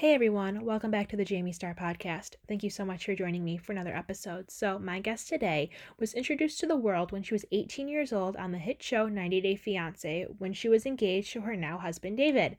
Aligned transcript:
Hey 0.00 0.14
everyone, 0.14 0.64
welcome 0.64 0.90
back 0.90 1.10
to 1.10 1.16
the 1.18 1.26
Jayme 1.26 1.54
Starr 1.54 1.74
podcast. 1.74 2.36
Thank 2.48 2.62
you 2.62 2.70
so 2.70 2.86
much 2.86 3.04
for 3.04 3.14
joining 3.14 3.44
me 3.44 3.58
for 3.58 3.72
another 3.72 3.94
episode. 3.94 4.50
So, 4.50 4.78
my 4.78 4.98
guest 4.98 5.28
today 5.28 5.68
was 5.98 6.14
introduced 6.14 6.58
to 6.60 6.66
the 6.66 6.74
world 6.74 7.12
when 7.12 7.22
she 7.22 7.34
was 7.34 7.44
18 7.52 7.86
years 7.86 8.10
old 8.10 8.34
on 8.38 8.50
the 8.50 8.56
hit 8.56 8.82
show 8.82 9.08
90 9.08 9.42
Day 9.42 9.60
Fiancé 9.62 10.26
when 10.38 10.54
she 10.54 10.70
was 10.70 10.86
engaged 10.86 11.34
to 11.34 11.42
her 11.42 11.54
now 11.54 11.76
husband 11.76 12.16
David. 12.16 12.56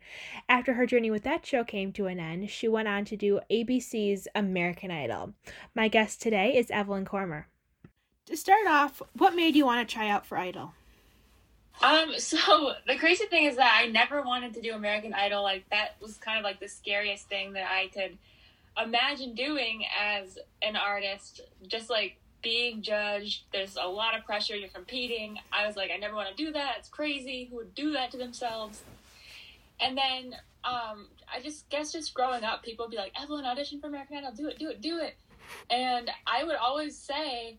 After 0.47 0.75
her 0.75 0.85
journey 0.85 1.09
with 1.09 1.23
that 1.23 1.43
show 1.43 1.63
came 1.63 1.91
to 1.93 2.05
an 2.05 2.19
end, 2.19 2.51
she 2.51 2.67
went 2.67 2.87
on 2.87 3.05
to 3.05 3.17
do 3.17 3.39
ABC's 3.49 4.27
American 4.35 4.91
Idol. 4.91 5.33
My 5.73 5.87
guest 5.87 6.21
today 6.21 6.55
is 6.55 6.69
Evelyn 6.69 7.05
Cormier. 7.05 7.47
To 8.27 8.37
start 8.37 8.67
off, 8.67 9.01
what 9.17 9.35
made 9.35 9.55
you 9.55 9.65
want 9.65 9.89
to 9.89 9.91
try 9.91 10.09
out 10.09 10.27
for 10.27 10.37
Idol? 10.37 10.73
Um, 11.81 12.13
so 12.17 12.73
the 12.87 12.97
crazy 12.97 13.25
thing 13.25 13.45
is 13.45 13.57
that 13.57 13.79
I 13.81 13.87
never 13.87 14.21
wanted 14.21 14.53
to 14.55 14.61
do 14.61 14.73
American 14.73 15.13
Idol. 15.13 15.43
Like 15.43 15.69
that 15.69 15.95
was 16.01 16.17
kind 16.17 16.37
of 16.37 16.43
like 16.43 16.59
the 16.59 16.67
scariest 16.67 17.27
thing 17.27 17.53
that 17.53 17.69
I 17.71 17.87
could 17.87 18.17
imagine 18.81 19.35
doing 19.35 19.83
as 19.99 20.37
an 20.61 20.75
artist. 20.75 21.41
Just 21.67 21.89
like 21.89 22.17
being 22.41 22.81
judged. 22.81 23.43
There's 23.51 23.77
a 23.77 23.87
lot 23.87 24.17
of 24.17 24.25
pressure. 24.25 24.55
You're 24.55 24.69
competing. 24.69 25.37
I 25.51 25.67
was 25.67 25.75
like, 25.75 25.91
I 25.93 25.97
never 25.97 26.15
want 26.15 26.35
to 26.35 26.35
do 26.35 26.51
that. 26.53 26.75
It's 26.79 26.89
crazy. 26.89 27.47
Who 27.49 27.57
would 27.57 27.75
do 27.75 27.91
that 27.93 28.11
to 28.11 28.17
themselves? 28.17 28.81
And 29.79 29.97
then, 29.97 30.35
um, 30.63 31.07
I 31.33 31.41
just 31.41 31.69
guess 31.69 31.91
just 31.91 32.13
growing 32.13 32.43
up, 32.43 32.63
people 32.63 32.85
would 32.85 32.91
be 32.91 32.97
like, 32.97 33.13
Evelyn, 33.21 33.45
audition 33.45 33.79
for 33.79 33.87
American 33.87 34.17
Idol. 34.17 34.31
Do 34.31 34.47
it, 34.47 34.59
do 34.59 34.69
it, 34.69 34.81
do 34.81 34.99
it. 34.99 35.15
And 35.69 36.09
I 36.27 36.43
would 36.43 36.55
always 36.55 36.97
say, 36.97 37.57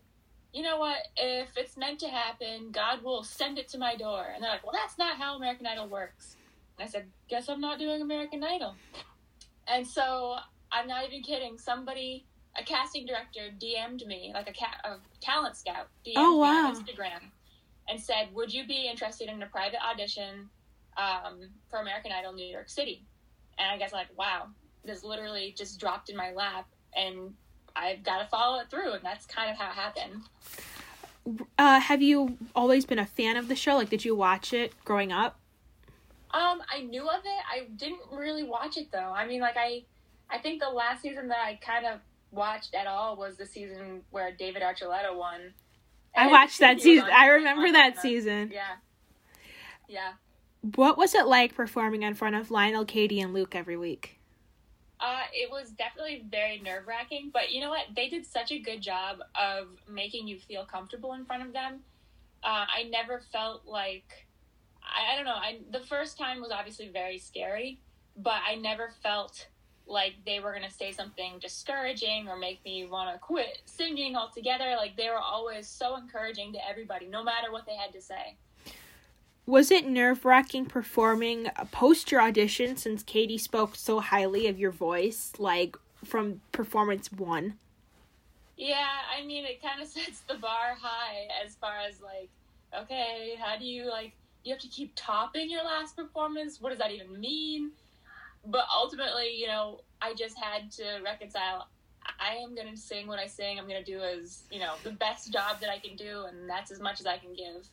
you 0.53 0.61
know 0.61 0.77
what? 0.77 0.97
If 1.17 1.57
it's 1.57 1.77
meant 1.77 1.99
to 2.01 2.07
happen, 2.07 2.71
God 2.71 3.03
will 3.03 3.23
send 3.23 3.57
it 3.57 3.67
to 3.69 3.77
my 3.77 3.95
door. 3.95 4.27
And 4.33 4.43
they're 4.43 4.51
like, 4.51 4.63
well, 4.63 4.73
that's 4.73 4.97
not 4.97 5.17
how 5.17 5.35
American 5.35 5.65
Idol 5.65 5.87
works. 5.87 6.35
And 6.77 6.87
I 6.87 6.91
said, 6.91 7.05
guess 7.29 7.49
I'm 7.49 7.59
not 7.61 7.79
doing 7.79 8.01
American 8.01 8.43
Idol. 8.43 8.75
And 9.67 9.85
so 9.85 10.35
I'm 10.71 10.87
not 10.87 11.05
even 11.07 11.23
kidding. 11.23 11.57
Somebody, 11.57 12.25
a 12.57 12.63
casting 12.63 13.05
director, 13.05 13.49
DM'd 13.59 14.05
me, 14.05 14.31
like 14.33 14.47
a, 14.49 14.53
ca- 14.53 14.87
a 14.89 14.97
talent 15.21 15.57
scout, 15.57 15.87
DM'd 16.05 16.17
Oh, 16.17 16.31
me 16.33 16.37
wow. 16.39 16.67
on 16.67 16.75
Instagram 16.75 17.31
and 17.89 17.99
said, 17.99 18.29
would 18.33 18.53
you 18.53 18.65
be 18.67 18.87
interested 18.87 19.29
in 19.29 19.41
a 19.41 19.47
private 19.47 19.79
audition 19.83 20.49
um, 20.97 21.49
for 21.69 21.79
American 21.79 22.11
Idol 22.11 22.33
New 22.33 22.45
York 22.45 22.69
City? 22.69 23.03
And 23.57 23.69
I 23.71 23.77
guess 23.77 23.91
like, 23.91 24.07
wow, 24.17 24.47
this 24.85 25.03
literally 25.03 25.53
just 25.57 25.79
dropped 25.79 26.09
in 26.09 26.15
my 26.15 26.31
lap. 26.31 26.67
And 26.95 27.33
I've 27.75 28.03
got 28.03 28.19
to 28.19 28.27
follow 28.27 28.59
it 28.59 28.69
through. 28.69 28.93
And 28.93 29.03
that's 29.03 29.25
kind 29.25 29.49
of 29.49 29.57
how 29.57 29.69
it 29.69 29.75
happened. 29.75 30.23
Uh, 31.57 31.79
have 31.79 32.01
you 32.01 32.37
always 32.55 32.85
been 32.85 32.99
a 32.99 33.05
fan 33.05 33.37
of 33.37 33.47
the 33.47 33.55
show? 33.55 33.75
Like, 33.75 33.89
did 33.89 34.03
you 34.03 34.15
watch 34.15 34.53
it 34.53 34.73
growing 34.83 35.11
up? 35.11 35.39
Um, 36.31 36.63
I 36.73 36.81
knew 36.81 37.07
of 37.07 37.21
it. 37.23 37.43
I 37.51 37.67
didn't 37.75 38.01
really 38.11 38.43
watch 38.43 38.77
it 38.77 38.91
though. 38.91 39.13
I 39.15 39.27
mean, 39.27 39.39
like 39.39 39.55
I, 39.55 39.83
I 40.29 40.39
think 40.39 40.61
the 40.61 40.69
last 40.69 41.03
season 41.03 41.27
that 41.27 41.37
I 41.37 41.59
kind 41.63 41.85
of 41.85 41.99
watched 42.31 42.73
at 42.73 42.87
all 42.87 43.15
was 43.15 43.37
the 43.37 43.45
season 43.45 44.01
where 44.09 44.31
David 44.31 44.63
Archuleta 44.63 45.15
won. 45.15 45.53
I 46.15 46.27
watched 46.27 46.59
that 46.59 46.81
season. 46.81 47.07
I 47.13 47.27
remember 47.27 47.71
that 47.71 47.99
season. 47.99 48.51
Yeah. 48.51 48.75
Yeah. 49.87 50.13
What 50.75 50.97
was 50.97 51.13
it 51.13 51.27
like 51.27 51.53
performing 51.55 52.01
in 52.01 52.15
front 52.15 52.35
of 52.35 52.49
Lionel, 52.49 52.85
Katie, 52.85 53.21
and 53.21 53.33
Luke 53.33 53.55
every 53.55 53.77
week? 53.77 54.19
Uh, 54.99 55.23
it 55.33 55.49
was 55.51 55.71
definitely 55.71 56.25
very 56.29 56.59
nerve 56.59 56.87
wracking, 56.87 57.29
but 57.33 57.51
you 57.51 57.59
know 57.59 57.69
what? 57.69 57.87
They 57.95 58.07
did 58.07 58.25
such 58.25 58.51
a 58.51 58.59
good 58.59 58.81
job 58.81 59.19
of 59.35 59.67
making 59.89 60.27
you 60.27 60.39
feel 60.39 60.65
comfortable 60.65 61.13
in 61.13 61.25
front 61.25 61.45
of 61.45 61.53
them. 61.53 61.81
Uh, 62.43 62.65
I 62.67 62.83
never 62.89 63.21
felt 63.31 63.65
like 63.65 64.27
I, 64.81 65.13
I 65.13 65.15
don't 65.15 65.25
know. 65.25 65.31
I 65.31 65.59
the 65.71 65.85
first 65.85 66.17
time 66.17 66.41
was 66.41 66.51
obviously 66.51 66.89
very 66.89 67.17
scary, 67.17 67.79
but 68.17 68.41
I 68.47 68.55
never 68.55 68.91
felt 69.01 69.47
like 69.85 70.13
they 70.25 70.39
were 70.39 70.53
gonna 70.53 70.71
say 70.71 70.91
something 70.91 71.39
discouraging 71.39 72.27
or 72.29 72.37
make 72.37 72.63
me 72.63 72.85
want 72.85 73.13
to 73.13 73.19
quit 73.19 73.61
singing 73.65 74.15
altogether. 74.15 74.75
Like 74.77 74.95
they 74.95 75.09
were 75.09 75.19
always 75.19 75.67
so 75.67 75.95
encouraging 75.97 76.53
to 76.53 76.59
everybody, 76.67 77.07
no 77.07 77.23
matter 77.23 77.51
what 77.51 77.65
they 77.65 77.75
had 77.75 77.91
to 77.93 78.01
say. 78.01 78.37
Was 79.45 79.71
it 79.71 79.85
nerve 79.85 80.23
wracking 80.23 80.67
performing 80.67 81.49
post 81.71 82.11
your 82.11 82.21
audition 82.21 82.77
since 82.77 83.03
Katie 83.03 83.37
spoke 83.37 83.75
so 83.75 83.99
highly 83.99 84.47
of 84.47 84.57
your 84.57 84.71
voice, 84.71 85.33
like 85.37 85.75
from 86.05 86.39
performance 86.53 87.11
one? 87.11 87.55
Yeah, 88.55 88.87
I 89.13 89.25
mean, 89.25 89.43
it 89.43 89.61
kind 89.61 89.81
of 89.81 89.87
sets 89.89 90.21
the 90.21 90.35
bar 90.35 90.77
high 90.79 91.27
as 91.45 91.55
far 91.55 91.79
as 91.85 92.01
like, 92.01 92.29
okay, 92.77 93.35
how 93.37 93.57
do 93.57 93.65
you 93.65 93.89
like, 93.89 94.13
do 94.43 94.49
you 94.49 94.53
have 94.53 94.61
to 94.61 94.69
keep 94.69 94.93
topping 94.95 95.49
your 95.49 95.63
last 95.63 95.95
performance? 95.95 96.61
What 96.61 96.69
does 96.69 96.79
that 96.79 96.91
even 96.91 97.19
mean? 97.19 97.71
But 98.45 98.65
ultimately, 98.73 99.35
you 99.35 99.47
know, 99.47 99.81
I 100.01 100.13
just 100.13 100.37
had 100.37 100.71
to 100.73 101.01
reconcile. 101.03 101.67
I 102.19 102.35
am 102.35 102.55
going 102.55 102.69
to 102.69 102.77
sing 102.77 103.07
what 103.07 103.19
I 103.19 103.27
sing. 103.27 103.59
I'm 103.59 103.67
going 103.67 103.83
to 103.83 103.91
do 103.91 104.01
as, 104.01 104.43
you 104.51 104.59
know, 104.59 104.73
the 104.83 104.91
best 104.91 105.31
job 105.31 105.59
that 105.61 105.69
I 105.69 105.79
can 105.79 105.95
do, 105.95 106.25
and 106.27 106.49
that's 106.49 106.71
as 106.71 106.79
much 106.79 106.99
as 106.99 107.05
I 107.05 107.17
can 107.17 107.33
give. 107.33 107.67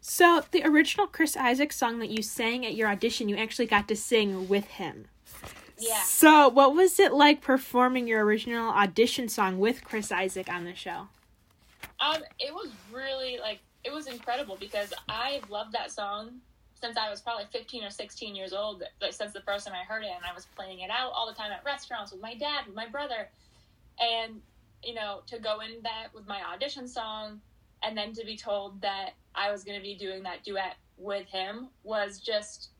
So, 0.00 0.44
the 0.50 0.64
original 0.64 1.06
Chris 1.06 1.36
Isaak 1.36 1.72
song 1.72 1.98
that 2.00 2.10
you 2.10 2.22
sang 2.22 2.64
at 2.66 2.74
your 2.74 2.88
audition, 2.88 3.28
you 3.28 3.36
actually 3.36 3.66
got 3.66 3.88
to 3.88 3.96
sing 3.96 4.48
with 4.48 4.66
him. 4.66 5.06
Yeah. 5.78 6.02
So, 6.02 6.48
what 6.48 6.74
was 6.74 6.98
it 6.98 7.12
like 7.12 7.40
performing 7.40 8.06
your 8.06 8.24
original 8.24 8.70
audition 8.70 9.28
song 9.28 9.58
with 9.58 9.84
Chris 9.84 10.10
Isaak 10.10 10.48
on 10.48 10.64
the 10.64 10.74
show? 10.74 11.08
Um, 12.00 12.22
it 12.38 12.52
was 12.52 12.70
really 12.92 13.38
like 13.38 13.60
it 13.84 13.92
was 13.92 14.06
incredible 14.06 14.56
because 14.58 14.92
I've 15.08 15.48
loved 15.50 15.72
that 15.72 15.90
song 15.90 16.40
since 16.74 16.96
I 16.96 17.08
was 17.08 17.20
probably 17.20 17.46
15 17.52 17.84
or 17.84 17.90
16 17.90 18.34
years 18.34 18.52
old. 18.52 18.82
Like 19.00 19.12
since 19.12 19.32
the 19.32 19.40
first 19.40 19.66
time 19.66 19.74
I 19.74 19.84
heard 19.84 20.02
it, 20.02 20.10
and 20.14 20.24
I 20.24 20.34
was 20.34 20.46
playing 20.56 20.80
it 20.80 20.90
out 20.90 21.12
all 21.14 21.26
the 21.26 21.34
time 21.34 21.52
at 21.52 21.64
restaurants 21.64 22.12
with 22.12 22.20
my 22.20 22.34
dad, 22.34 22.66
with 22.66 22.74
my 22.74 22.86
brother, 22.86 23.28
and 24.00 24.40
you 24.82 24.94
know 24.94 25.20
to 25.26 25.38
go 25.38 25.60
in 25.60 25.82
that 25.82 26.08
with 26.14 26.26
my 26.26 26.40
audition 26.52 26.86
song, 26.88 27.40
and 27.82 27.96
then 27.96 28.12
to 28.14 28.24
be 28.24 28.36
told 28.36 28.80
that 28.82 29.10
I 29.34 29.50
was 29.50 29.64
going 29.64 29.78
to 29.78 29.82
be 29.82 29.96
doing 29.96 30.22
that 30.24 30.44
duet 30.44 30.76
with 30.96 31.26
him 31.26 31.68
was 31.82 32.18
just 32.18 32.70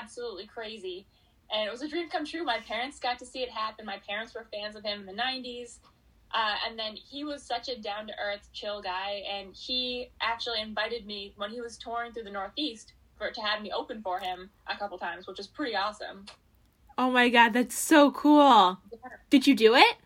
absolutely 0.00 0.46
crazy. 0.46 1.06
And 1.50 1.66
it 1.66 1.70
was 1.70 1.82
a 1.82 1.88
dream 1.88 2.08
come 2.10 2.26
true. 2.26 2.44
My 2.44 2.60
parents 2.60 2.98
got 2.98 3.18
to 3.20 3.26
see 3.26 3.40
it 3.40 3.50
happen. 3.50 3.86
My 3.86 4.00
parents 4.06 4.34
were 4.34 4.46
fans 4.52 4.76
of 4.76 4.84
him 4.84 5.00
in 5.00 5.06
the 5.06 5.20
90s. 5.22 5.78
Uh, 6.34 6.54
and 6.68 6.78
then 6.78 6.94
he 6.94 7.24
was 7.24 7.42
such 7.42 7.68
a 7.68 7.80
down 7.80 8.06
to 8.06 8.12
earth, 8.22 8.50
chill 8.52 8.82
guy, 8.82 9.22
and 9.32 9.54
he 9.54 10.10
actually 10.20 10.60
invited 10.60 11.06
me 11.06 11.32
when 11.36 11.50
he 11.50 11.60
was 11.60 11.78
touring 11.78 12.12
through 12.12 12.24
the 12.24 12.30
Northeast 12.30 12.92
for 13.16 13.30
to 13.30 13.40
have 13.40 13.62
me 13.62 13.72
open 13.72 14.02
for 14.02 14.20
him 14.20 14.50
a 14.70 14.76
couple 14.76 14.98
times, 14.98 15.26
which 15.26 15.40
is 15.40 15.46
pretty 15.46 15.74
awesome. 15.74 16.26
Oh 16.98 17.10
my 17.10 17.30
god, 17.30 17.54
that's 17.54 17.78
so 17.78 18.10
cool. 18.10 18.78
Did 19.30 19.46
you 19.46 19.54
do 19.54 19.74
it? 19.74 19.96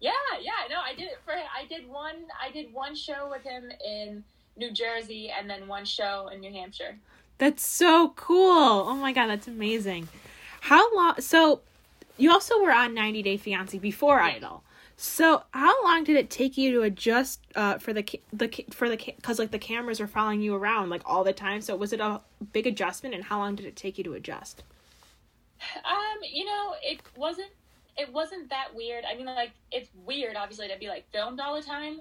Yeah, 0.00 0.12
yeah, 0.40 0.52
no, 0.70 0.76
I 0.84 0.94
did 0.94 1.06
it 1.06 1.18
for 1.24 1.32
I 1.32 1.66
did 1.68 1.88
one 1.88 2.16
I 2.40 2.50
did 2.50 2.72
one 2.72 2.94
show 2.94 3.28
with 3.30 3.42
him 3.42 3.70
in 3.84 4.22
New 4.56 4.72
Jersey 4.72 5.30
and 5.36 5.48
then 5.48 5.66
one 5.68 5.84
show 5.84 6.28
in 6.32 6.40
New 6.40 6.52
Hampshire. 6.52 6.98
That's 7.38 7.66
so 7.66 8.12
cool. 8.16 8.84
Oh 8.88 8.94
my 8.96 9.12
god, 9.12 9.28
that's 9.28 9.48
amazing. 9.48 10.08
How 10.62 10.94
long? 10.94 11.20
So, 11.20 11.60
you 12.16 12.32
also 12.32 12.60
were 12.60 12.72
on 12.72 12.94
90 12.94 13.22
Day 13.22 13.38
Fiancé 13.38 13.80
before 13.80 14.18
Yeah. 14.18 14.34
Idol. 14.36 14.62
So, 14.96 15.44
how 15.52 15.84
long 15.84 16.02
did 16.02 16.16
it 16.16 16.28
take 16.28 16.58
you 16.58 16.72
to 16.72 16.82
adjust 16.82 17.40
uh, 17.54 17.78
for 17.78 17.92
the 17.92 18.04
the 18.32 18.48
for 18.72 18.88
the 18.88 18.96
because 18.96 19.38
like 19.38 19.52
the 19.52 19.58
cameras 19.58 20.00
are 20.00 20.08
following 20.08 20.40
you 20.40 20.56
around 20.56 20.90
like 20.90 21.02
all 21.06 21.22
the 21.22 21.32
time? 21.32 21.60
So, 21.60 21.76
was 21.76 21.92
it 21.92 22.00
a 22.00 22.20
big 22.52 22.66
adjustment, 22.66 23.14
and 23.14 23.24
how 23.24 23.38
long 23.38 23.54
did 23.54 23.64
it 23.66 23.76
take 23.76 23.96
you 23.98 24.04
to 24.04 24.14
adjust? 24.14 24.64
Um, 25.84 26.18
you 26.22 26.44
know, 26.44 26.74
it 26.82 27.00
wasn't 27.16 27.50
it 27.98 28.12
wasn't 28.12 28.50
that 28.50 28.68
weird. 28.74 29.04
I 29.10 29.16
mean, 29.16 29.26
like 29.26 29.52
it's 29.72 29.90
weird, 29.94 30.36
obviously, 30.36 30.68
to 30.68 30.78
be 30.78 30.88
like 30.88 31.06
filmed 31.12 31.40
all 31.40 31.56
the 31.56 31.62
time, 31.62 32.00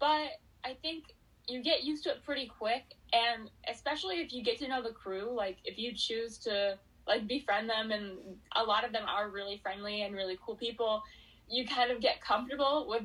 but 0.00 0.28
I 0.64 0.74
think 0.82 1.06
you 1.48 1.62
get 1.62 1.84
used 1.84 2.04
to 2.04 2.10
it 2.10 2.24
pretty 2.24 2.46
quick, 2.46 2.84
and 3.12 3.50
especially 3.68 4.20
if 4.20 4.32
you 4.32 4.44
get 4.44 4.58
to 4.60 4.68
know 4.68 4.82
the 4.82 4.92
crew, 4.92 5.34
like 5.36 5.58
if 5.64 5.78
you 5.78 5.92
choose 5.94 6.38
to 6.40 6.78
like 7.08 7.28
befriend 7.28 7.68
them, 7.70 7.90
and 7.92 8.18
a 8.56 8.62
lot 8.64 8.84
of 8.84 8.92
them 8.92 9.04
are 9.08 9.28
really 9.30 9.58
friendly 9.62 10.02
and 10.02 10.14
really 10.14 10.38
cool 10.44 10.56
people, 10.56 11.02
you 11.48 11.66
kind 11.66 11.90
of 11.90 12.00
get 12.00 12.20
comfortable 12.22 12.86
with 12.88 13.04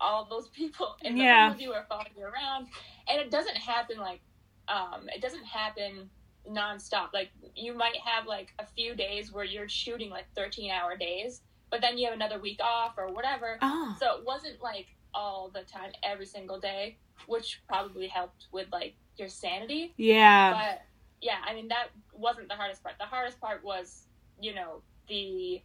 all 0.00 0.26
those 0.30 0.48
people 0.48 0.96
the 1.02 1.10
Yeah. 1.22 1.50
with 1.50 1.60
you 1.60 1.72
or 1.72 1.84
following 1.88 2.12
you 2.16 2.24
around, 2.24 2.68
and 3.08 3.20
it 3.20 3.30
doesn't 3.30 3.56
happen 3.56 3.98
like 3.98 4.20
um, 4.68 5.08
it 5.14 5.22
doesn't 5.22 5.44
happen 5.44 6.10
nonstop. 6.48 7.12
Like 7.14 7.30
you 7.54 7.74
might 7.74 7.96
have 8.04 8.26
like 8.26 8.52
a 8.58 8.66
few 8.66 8.94
days 8.94 9.32
where 9.32 9.44
you're 9.44 9.68
shooting 9.68 10.10
like 10.10 10.26
13 10.36 10.70
hour 10.70 10.96
days, 10.96 11.42
but 11.70 11.80
then 11.80 11.98
you 11.98 12.06
have 12.06 12.14
another 12.14 12.38
week 12.38 12.60
off 12.62 12.94
or 12.96 13.12
whatever. 13.12 13.58
Oh, 13.62 13.96
So 14.00 14.18
it 14.18 14.24
wasn't 14.24 14.62
like 14.62 14.86
all 15.14 15.50
the 15.52 15.62
time 15.62 15.92
every 16.02 16.26
single 16.26 16.60
day, 16.60 16.98
which 17.26 17.60
probably 17.68 18.06
helped 18.08 18.46
with 18.52 18.68
like 18.72 18.94
your 19.16 19.28
sanity. 19.28 19.94
yeah. 19.96 20.52
But 20.52 20.82
yeah, 21.20 21.38
I 21.44 21.54
mean 21.54 21.68
that 21.68 21.88
wasn't 22.12 22.48
the 22.48 22.54
hardest 22.54 22.82
part. 22.82 22.96
The 22.98 23.04
hardest 23.06 23.40
part 23.40 23.64
was, 23.64 24.06
you 24.40 24.54
know, 24.54 24.82
the 25.08 25.62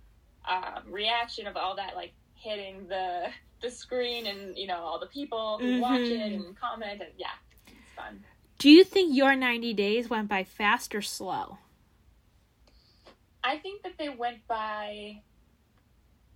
um, 0.50 0.92
reaction 0.92 1.48
of 1.48 1.56
all 1.56 1.76
that 1.76 1.96
like 1.96 2.14
hitting 2.36 2.88
the 2.88 3.28
the 3.62 3.70
screen 3.72 4.28
and 4.28 4.58
you 4.58 4.68
know 4.68 4.78
all 4.80 5.00
the 5.00 5.06
people 5.08 5.58
who 5.62 5.80
watch 5.80 6.02
it 6.02 6.34
and 6.34 6.60
comment 6.60 7.02
and 7.02 7.12
yeah, 7.18 7.28
it's 7.68 7.92
fun. 7.96 8.24
Do 8.60 8.70
you 8.70 8.84
think 8.84 9.16
your 9.16 9.36
90 9.36 9.74
days 9.74 10.10
went 10.10 10.28
by 10.30 10.44
fast 10.44 10.96
or 10.96 11.02
slow? 11.02 11.58
I 13.44 13.58
think 13.58 13.84
that 13.84 13.98
they 13.98 14.10
went 14.10 14.48
by 14.48 15.22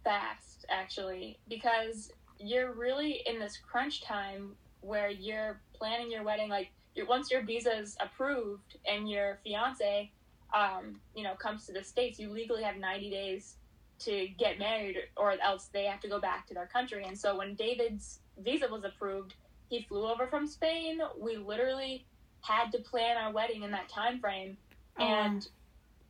fast 0.07 0.65
actually 0.69 1.38
because 1.50 2.13
you're 2.39 2.71
really 2.71 3.21
in 3.25 3.39
this 3.39 3.57
crunch 3.57 4.01
time 4.01 4.56
where 4.80 5.09
you're 5.09 5.59
planning 5.74 6.09
your 6.09 6.24
wedding 6.24 6.48
like 6.48 6.69
you're, 6.95 7.06
once 7.06 7.30
your 7.30 7.42
visa's 7.42 7.98
approved 8.00 8.77
and 8.86 9.09
your 9.09 9.38
fiance 9.44 10.09
um, 10.56 10.98
you 11.13 11.24
know 11.24 11.33
comes 11.36 11.65
to 11.65 11.74
the 11.74 11.83
states 11.83 12.18
you 12.18 12.30
legally 12.30 12.63
have 12.63 12.77
90 12.77 13.09
days 13.09 13.56
to 14.00 14.30
get 14.39 14.57
married 14.59 14.95
or 15.18 15.36
else 15.44 15.69
they 15.74 15.83
have 15.83 16.00
to 16.00 16.07
go 16.07 16.21
back 16.21 16.48
to 16.48 16.54
their 16.54 16.68
country. 16.68 17.04
And 17.06 17.18
so 17.18 17.38
when 17.38 17.56
david's 17.56 18.19
visa 18.38 18.68
was 18.71 18.86
approved 18.86 19.33
he 19.69 19.81
flew 19.81 20.07
over 20.07 20.27
from 20.27 20.48
spain. 20.48 21.01
We 21.19 21.36
literally 21.36 22.06
had 22.39 22.71
to 22.71 22.77
plan 22.80 23.18
our 23.18 23.33
wedding 23.33 23.63
in 23.63 23.71
that 23.71 23.89
time 23.89 24.21
frame 24.21 24.56
Oh, 25.00 25.04
and 25.04 25.48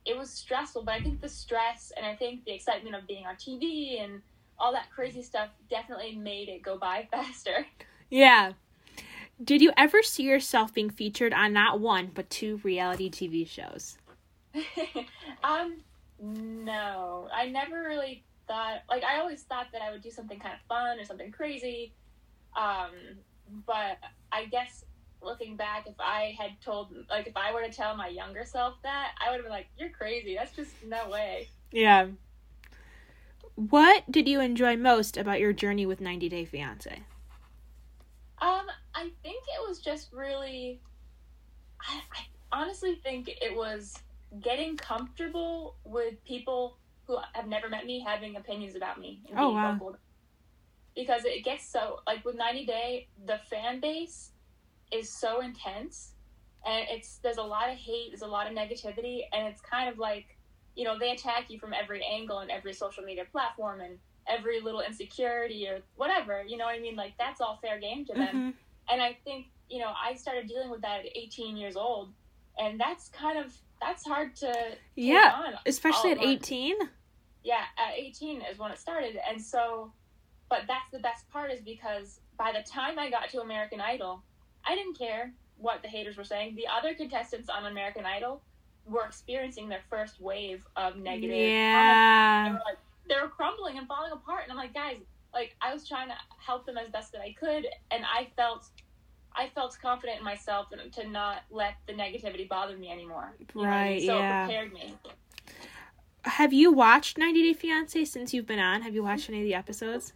it 0.08 0.16
was 0.16 0.30
stressful 0.30 0.82
but 0.82 0.94
i 0.94 1.00
think 1.00 1.20
the 1.20 1.28
stress 1.28 1.92
and 1.96 2.06
i 2.06 2.14
think 2.16 2.44
the 2.44 2.52
excitement 2.52 2.96
of 2.96 3.06
being 3.06 3.26
on 3.26 3.34
tv 3.36 4.02
and 4.02 4.20
all 4.58 4.72
that 4.72 4.90
crazy 4.90 5.22
stuff 5.22 5.50
definitely 5.70 6.16
made 6.16 6.48
it 6.48 6.62
go 6.62 6.78
by 6.78 7.06
faster 7.12 7.66
Yeah. 8.10 8.52
Did 9.42 9.62
you 9.62 9.70
ever 9.76 10.02
see 10.02 10.24
yourself 10.24 10.74
being 10.74 10.90
featured 10.90 11.32
on 11.32 11.52
not 11.52 11.78
one 11.78 12.10
but 12.12 12.28
two 12.28 12.60
reality 12.64 13.08
TV 13.10 13.46
shows? 13.46 13.98
um 15.44 15.76
no 16.20 17.28
i 17.32 17.46
never 17.46 17.82
really 17.82 18.24
thought 18.48 18.78
like 18.88 19.04
i 19.04 19.20
always 19.20 19.42
thought 19.42 19.66
that 19.72 19.82
i 19.82 19.92
would 19.92 20.02
do 20.02 20.10
something 20.10 20.40
kind 20.40 20.54
of 20.54 20.60
fun 20.68 20.98
or 20.98 21.04
something 21.04 21.30
crazy 21.30 21.92
um 22.56 22.90
but 23.66 23.98
i 24.32 24.46
guess 24.46 24.84
looking 25.22 25.56
back 25.56 25.86
if 25.86 25.94
i 26.00 26.34
had 26.38 26.50
told 26.60 26.92
like 27.10 27.26
if 27.26 27.36
i 27.36 27.52
were 27.52 27.62
to 27.62 27.72
tell 27.72 27.96
my 27.96 28.08
younger 28.08 28.44
self 28.44 28.74
that 28.82 29.12
i 29.20 29.30
would 29.30 29.36
have 29.36 29.44
been 29.44 29.52
like 29.52 29.68
you're 29.76 29.90
crazy 29.90 30.34
that's 30.36 30.54
just 30.54 30.82
no 30.84 31.08
way 31.08 31.48
Yeah. 31.72 32.08
What 33.56 34.10
did 34.10 34.28
you 34.28 34.40
enjoy 34.40 34.76
most 34.76 35.16
about 35.16 35.40
your 35.40 35.52
journey 35.52 35.84
with 35.84 36.00
90 36.00 36.28
Day 36.28 36.44
Fiance? 36.44 37.02
Um, 38.40 38.66
I 38.94 39.10
think 39.22 39.42
it 39.48 39.68
was 39.68 39.80
just 39.80 40.12
really. 40.12 40.80
I, 41.80 42.00
I 42.12 42.60
honestly 42.60 42.96
think 43.02 43.28
it 43.28 43.54
was 43.56 43.94
getting 44.40 44.76
comfortable 44.76 45.76
with 45.84 46.22
people 46.24 46.78
who 47.06 47.18
have 47.34 47.46
never 47.46 47.68
met 47.68 47.86
me 47.86 48.00
having 48.06 48.36
opinions 48.36 48.76
about 48.76 49.00
me 49.00 49.22
and 49.28 49.38
Oh, 49.38 49.48
being 49.48 49.54
wow. 49.54 49.72
vocal. 49.72 49.96
Because 50.94 51.24
it 51.24 51.44
gets 51.44 51.68
so 51.70 52.00
like 52.06 52.24
with 52.24 52.36
90 52.36 52.66
Day, 52.66 53.08
the 53.26 53.38
fan 53.50 53.80
base 53.80 54.32
is 54.92 55.10
so 55.10 55.40
intense, 55.40 56.12
and 56.66 56.86
it's 56.90 57.18
there's 57.18 57.38
a 57.38 57.42
lot 57.42 57.70
of 57.70 57.76
hate, 57.76 58.10
there's 58.10 58.22
a 58.22 58.26
lot 58.26 58.46
of 58.46 58.56
negativity, 58.56 59.22
and 59.32 59.46
it's 59.46 59.60
kind 59.60 59.88
of 59.88 59.98
like 59.98 60.36
you 60.74 60.84
know 60.84 60.98
they 60.98 61.10
attack 61.10 61.50
you 61.50 61.58
from 61.58 61.72
every 61.72 62.04
angle 62.04 62.38
and 62.38 62.50
every 62.50 62.72
social 62.72 63.02
media 63.04 63.24
platform 63.30 63.80
and 63.80 63.98
every 64.28 64.60
little 64.60 64.80
insecurity 64.80 65.66
or 65.66 65.80
whatever. 65.96 66.44
You 66.46 66.56
know 66.56 66.66
what 66.66 66.74
I 66.74 66.80
mean? 66.80 66.96
Like 66.96 67.14
that's 67.18 67.40
all 67.40 67.58
fair 67.62 67.80
game 67.80 68.04
to 68.06 68.12
them. 68.14 68.36
Mhm. 68.36 68.54
And 68.90 69.02
I 69.02 69.16
think, 69.24 69.46
you 69.68 69.80
know, 69.80 69.92
I 70.02 70.14
started 70.14 70.48
dealing 70.48 70.70
with 70.70 70.80
that 70.82 71.00
at 71.00 71.16
18 71.16 71.56
years 71.56 71.76
old. 71.76 72.12
And 72.58 72.80
that's 72.80 73.08
kind 73.08 73.38
of, 73.38 73.54
that's 73.80 74.04
hard 74.04 74.34
to 74.36 74.76
Yeah, 74.96 75.32
on. 75.34 75.54
Especially 75.66 76.10
at 76.12 76.18
at 76.18 76.24
18? 76.24 76.76
Yeah, 77.44 77.64
at 77.76 77.94
18 77.96 78.42
is 78.42 78.58
when 78.58 78.70
it 78.70 78.78
started. 78.78 79.18
And 79.28 79.40
so, 79.40 79.92
but 80.50 80.62
that's 80.66 80.90
the 80.90 80.98
best 80.98 81.28
part 81.30 81.50
is 81.50 81.60
because 81.60 82.20
by 82.38 82.52
the 82.52 82.68
time 82.68 82.98
I 82.98 83.10
got 83.10 83.28
to 83.30 83.40
American 83.40 83.80
Idol, 83.80 84.22
I 84.66 84.74
didn't 84.74 84.98
care 84.98 85.32
what 85.56 85.82
the 85.82 85.88
haters 85.88 86.16
were 86.16 86.24
saying. 86.24 86.54
The 86.56 86.66
other 86.68 86.94
contestants 86.94 87.48
on 87.48 87.66
American 87.66 88.04
Idol 88.06 88.42
were 88.86 89.04
experiencing 89.04 89.68
their 89.68 89.82
first 89.90 90.20
wave 90.20 90.64
of 90.76 90.96
negative 90.96 91.30
comments. 91.30 91.32
They 91.34 91.50
Yeah. 91.50 92.52
were 92.52 92.60
like, 92.64 92.78
they 93.08 93.14
were 93.20 93.28
crumbling 93.28 93.78
and 93.78 93.86
falling 93.88 94.12
apart. 94.12 94.42
And 94.44 94.52
I'm 94.52 94.58
like, 94.58 94.74
guys, 94.74 94.98
like 95.34 95.56
I 95.60 95.72
was 95.74 95.86
trying 95.86 96.08
to 96.08 96.14
help 96.38 96.64
them 96.66 96.78
as 96.78 96.88
best 96.88 97.12
that 97.12 97.20
I 97.20 97.32
could, 97.38 97.66
and 97.90 98.04
I 98.04 98.28
felt, 98.36 98.66
I 99.34 99.48
felt 99.54 99.76
confident 99.80 100.18
in 100.18 100.24
myself 100.24 100.68
and 100.72 100.92
to 100.92 101.08
not 101.08 101.42
let 101.50 101.74
the 101.86 101.92
negativity 101.92 102.48
bother 102.48 102.76
me 102.76 102.90
anymore. 102.90 103.34
You 103.38 103.46
know 103.54 103.60
what 103.62 103.68
I 103.68 103.84
mean? 103.84 103.92
Right, 103.98 104.02
So 104.06 104.18
yeah. 104.18 104.42
it 104.42 104.46
prepared 104.46 104.72
me. 104.72 104.94
Have 106.24 106.52
you 106.52 106.72
watched 106.72 107.16
90 107.18 107.42
Day 107.42 107.52
Fiance 107.58 108.04
since 108.06 108.34
you've 108.34 108.46
been 108.46 108.58
on? 108.58 108.82
Have 108.82 108.94
you 108.94 109.02
watched 109.02 109.28
any 109.28 109.38
of 109.40 109.44
the 109.44 109.54
episodes? 109.54 110.12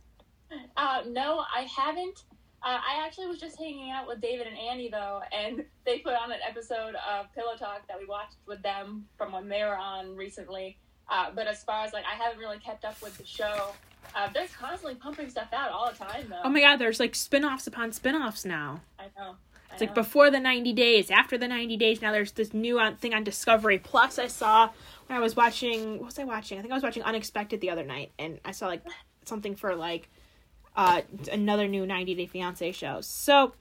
Uh, 0.77 1.03
no, 1.09 1.45
I 1.55 1.63
haven't. 1.63 2.25
Uh, 2.65 2.79
I 2.79 3.05
actually 3.05 3.27
was 3.27 3.41
just 3.41 3.59
hanging 3.59 3.91
out 3.91 4.07
with 4.07 4.21
David 4.21 4.47
and 4.47 4.57
Annie 4.57 4.89
though, 4.89 5.21
and 5.33 5.65
they 5.85 5.99
put 5.99 6.15
on 6.15 6.31
an 6.31 6.39
episode 6.49 6.95
of 6.95 7.33
Pillow 7.35 7.57
Talk 7.59 7.87
that 7.89 7.99
we 7.99 8.07
watched 8.07 8.37
with 8.47 8.63
them 8.63 9.07
from 9.19 9.33
when 9.33 9.49
they 9.49 9.63
were 9.63 9.77
on 9.77 10.15
recently. 10.17 10.79
Uh, 11.09 11.31
but 11.35 11.47
as 11.47 11.65
far 11.65 11.85
as 11.85 11.93
like, 11.93 12.05
I 12.05 12.15
haven't 12.15 12.39
really 12.39 12.59
kept 12.59 12.85
up 12.85 13.01
with 13.03 13.19
the 13.19 13.27
show. 13.27 13.73
Uh, 14.15 14.29
they're 14.33 14.47
constantly 14.59 14.95
pumping 14.95 15.29
stuff 15.29 15.49
out 15.53 15.71
all 15.71 15.91
the 15.91 15.97
time 15.97 16.27
though. 16.29 16.41
Oh 16.45 16.51
my 16.51 16.61
god, 16.61 16.77
there's 16.77 17.01
like 17.01 17.15
spin 17.15 17.45
offs 17.45 17.67
upon 17.67 17.93
spin 17.93 18.15
offs 18.15 18.45
now. 18.45 18.81
I 18.99 19.05
know. 19.19 19.37
I 19.71 19.75
It's 19.75 19.81
like 19.81 19.95
before 19.95 20.31
the 20.31 20.39
90 20.39 20.73
days, 20.75 21.11
after 21.11 21.39
the 21.39 21.49
90 21.49 21.77
days, 21.79 22.03
now 22.03 22.13
there's 22.13 22.33
this 22.33 22.53
new 22.53 22.79
thing 23.01 23.15
on 23.15 23.25
Discovery. 23.25 23.79
Plus, 23.79 24.19
I 24.19 24.27
saw 24.27 24.69
when 25.07 25.17
I 25.17 25.21
was 25.21 25.35
watching, 25.35 25.99
what 25.99 26.07
was 26.07 26.19
I 26.19 26.25
watching? 26.25 26.59
I 26.59 26.61
think 26.61 26.73
I 26.73 26.77
was 26.77 26.83
watching 26.83 27.03
Unexpected 27.03 27.61
the 27.61 27.71
other 27.71 27.85
night, 27.85 28.13
and 28.19 28.39
I 28.45 28.53
saw 28.53 28.67
like 28.67 28.83
something 29.25 29.57
for 29.57 29.75
like 29.75 30.09
uh, 30.77 31.03
another 31.31 31.69
new 31.69 31.87
90 31.87 32.15
Day 32.15 32.27
Fiance 32.27 32.73
show. 32.73 33.01
So, 33.01 33.53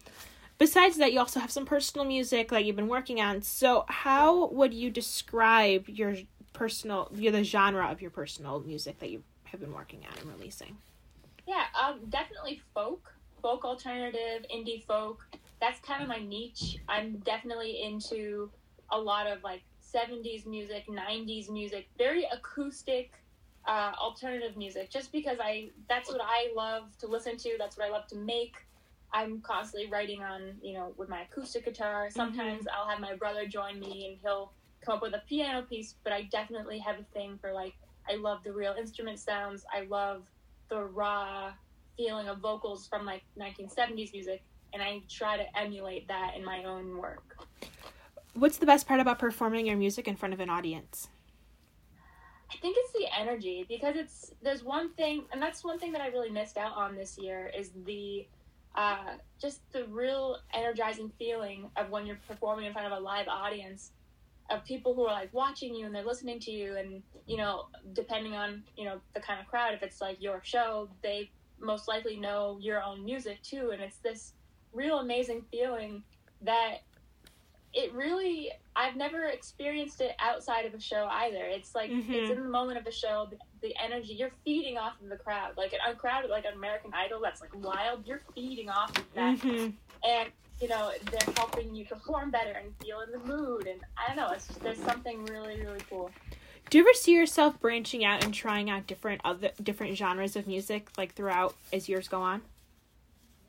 besides 0.58 0.98
that, 0.98 1.14
you 1.14 1.20
also 1.20 1.40
have 1.40 1.52
some 1.52 1.66
personal 1.66 2.06
music 2.06 2.50
that 2.50 2.66
you've 2.66 2.76
been 2.76 2.88
working 2.88 3.20
on. 3.20 3.42
So, 3.42 3.86
how 3.88 4.48
would 4.48 4.74
you 4.74 4.90
describe 4.90 5.90
your 5.90 6.16
personal, 6.54 7.10
your, 7.14 7.32
the 7.32 7.44
genre 7.44 7.90
of 7.92 8.02
your 8.02 8.12
personal 8.12 8.60
music 8.62 9.00
that 9.00 9.10
you 9.10 9.24
have 9.46 9.60
been 9.60 9.74
working 9.74 10.00
on 10.10 10.18
and 10.20 10.32
releasing? 10.32 10.78
Yeah, 11.48 11.66
um, 11.80 12.00
definitely 12.10 12.62
folk, 12.74 13.14
folk 13.42 13.66
alternative, 13.66 14.46
indie 14.54 14.86
folk. 14.86 15.26
That's 15.60 15.80
kind 15.82 16.02
of 16.02 16.08
my 16.08 16.20
niche. 16.20 16.78
I'm 16.88 17.18
definitely 17.18 17.82
into 17.84 18.50
a 18.92 18.98
lot 18.98 19.28
of 19.28 19.44
like 19.44 19.64
70s 19.94 20.46
music, 20.46 20.88
90s 20.88 21.50
music, 21.50 21.90
very 21.98 22.26
acoustic, 22.32 23.12
uh, 23.68 23.92
alternative 24.00 24.58
music. 24.58 24.90
Just 24.90 25.12
because 25.12 25.38
I, 25.42 25.70
that's 25.90 26.10
what 26.10 26.22
I 26.22 26.52
love 26.56 26.98
to 27.00 27.08
listen 27.08 27.38
to. 27.38 27.56
That's 27.58 27.78
what 27.78 27.88
I 27.88 27.92
love 27.92 28.08
to 28.08 28.18
make. 28.18 28.56
I'm 29.14 29.42
constantly 29.42 29.90
writing 29.90 30.24
on, 30.24 30.54
you 30.62 30.74
know, 30.74 30.94
with 30.98 31.10
my 31.10 31.24
acoustic 31.24 31.66
guitar. 31.66 32.10
Sometimes 32.10 32.66
I'll 32.74 32.90
have 32.90 33.00
my 33.00 33.16
brother 33.16 33.46
join 33.46 33.80
me 33.80 34.08
and 34.08 34.18
he'll 34.22 34.54
come 34.84 34.96
up 34.96 35.02
with 35.02 35.14
a 35.14 35.22
piano 35.28 35.64
piece. 35.64 35.96
But 36.04 36.14
I 36.14 36.24
definitely 36.24 36.80
have 36.80 36.98
a 37.00 37.04
thing 37.14 37.38
for 37.42 37.52
like, 37.52 37.74
I 38.10 38.16
love 38.16 38.40
the 38.44 38.54
real 38.54 38.74
instrument 38.80 39.20
sounds. 39.20 39.66
I 39.74 39.82
love 39.82 40.24
the 40.70 40.86
raw 40.86 41.52
feeling 41.98 42.28
of 42.30 42.40
vocals 42.40 42.88
from 42.88 43.06
like 43.06 43.22
1970s 43.38 44.14
music 44.14 44.42
and 44.74 44.82
i 44.82 45.02
try 45.10 45.36
to 45.36 45.44
emulate 45.60 46.08
that 46.08 46.32
in 46.38 46.44
my 46.44 46.64
own 46.64 46.98
work 46.98 47.38
What's 48.34 48.58
the 48.58 48.66
best 48.66 48.88
part 48.88 49.02
about 49.02 49.20
performing 49.20 49.68
your 49.68 49.76
music 49.76 50.08
in 50.08 50.16
front 50.16 50.34
of 50.34 50.40
an 50.40 50.50
audience? 50.50 51.10
I 52.52 52.58
think 52.58 52.76
it's 52.80 52.94
the 52.94 53.06
energy 53.18 53.66
because 53.68 53.96
it's 53.96 54.32
there's 54.42 54.64
one 54.64 54.92
thing 54.94 55.24
and 55.32 55.42
that's 55.42 55.64
one 55.64 55.80
thing 55.80 55.92
that 55.92 56.02
i 56.02 56.08
really 56.08 56.30
missed 56.30 56.58
out 56.58 56.74
on 56.76 56.96
this 56.96 57.18
year 57.18 57.52
is 57.58 57.72
the 57.86 58.28
uh, 58.74 59.16
just 59.38 59.60
the 59.74 59.84
real 59.88 60.38
energizing 60.54 61.12
feeling 61.20 61.70
of 61.76 61.90
when 61.90 62.06
you're 62.06 62.20
performing 62.28 62.66
in 62.66 62.72
front 62.72 62.92
of 62.92 62.98
a 62.98 63.02
live 63.02 63.28
audience 63.28 63.92
of 64.50 64.64
people 64.66 64.94
who 64.94 65.04
are 65.04 65.14
like 65.14 65.34
watching 65.34 65.76
you 65.76 65.86
and 65.86 65.96
they're 65.96 66.06
listening 66.06 66.40
to 66.40 66.52
you 66.52 66.78
and 66.78 67.02
you 67.26 67.38
know 67.38 67.66
depending 67.94 68.34
on 68.34 68.64
you 68.78 68.86
know 68.86 69.00
the 69.14 69.20
kind 69.20 69.40
of 69.40 69.48
crowd 69.48 69.74
if 69.74 69.84
it's 69.84 70.02
like 70.02 70.22
your 70.22 70.42
show 70.44 70.90
they 71.02 71.30
most 71.60 71.88
likely 71.88 72.18
know 72.18 72.58
your 72.62 72.82
own 72.84 73.04
music 73.04 73.42
too 73.44 73.72
and 73.72 73.82
it's 73.82 73.98
this 73.98 74.34
real 74.74 75.00
amazing 75.00 75.44
feeling 75.52 76.04
that 76.42 76.80
it 77.74 77.94
really 77.94 78.52
i've 78.76 78.96
never 78.96 79.26
experienced 79.26 80.02
it 80.02 80.12
outside 80.20 80.66
of 80.66 80.74
a 80.74 80.80
show 80.80 81.08
either. 81.12 81.44
It's 81.46 81.74
like 81.76 81.90
Mhm. 81.90 82.14
it's 82.14 82.30
in 82.30 82.44
the 82.44 82.50
moment 82.50 82.78
of 82.78 82.86
the 82.86 82.92
show 82.92 83.28
the, 83.30 83.38
the 83.62 83.74
energy 83.82 84.14
you're 84.14 84.32
feeding 84.44 84.78
off 84.78 85.00
of 85.02 85.10
the 85.10 85.18
crowd. 85.18 85.56
Like 85.58 85.74
a 85.88 85.96
crowd 85.96 86.30
like 86.30 86.46
an 86.46 86.54
american 86.54 86.92
idol 86.94 87.20
that's 87.22 87.42
like 87.42 87.54
wild 87.56 88.06
you're 88.06 88.22
feeding 88.36 88.70
off 88.70 88.90
of 88.98 89.06
that. 89.16 89.40
Hmm 89.40 89.70
and 90.04 90.30
you 90.60 90.68
know 90.68 90.92
they're 91.12 91.34
helping 91.36 91.74
you 91.76 91.86
perform 91.86 92.32
better 92.32 92.52
and 92.52 92.74
feel 92.84 93.02
in 93.02 93.12
the 93.12 93.20
mood. 93.26 93.68
And 93.68 93.80
i 93.98 94.08
don't 94.08 94.18
know 94.18 94.32
it's 94.32 94.48
just, 94.48 94.62
there's 94.62 94.80
something 94.80 95.26
really 95.26 95.62
really 95.62 95.82
cool. 95.90 96.12
Do 96.70 96.78
you 96.78 96.84
ever 96.86 96.94
see 96.94 97.14
yourself 97.14 97.60
branching 97.60 98.06
out 98.06 98.24
and 98.24 98.34
trying 98.34 98.70
out 98.70 98.88
different 98.88 99.22
other 99.26 99.52
different 99.62 99.98
genres 99.98 100.36
of 100.36 100.48
music 100.48 100.90
like 100.98 101.14
throughout 101.14 101.56
as 101.74 101.90
years 101.90 102.08
go 102.08 102.22
on? 102.22 102.42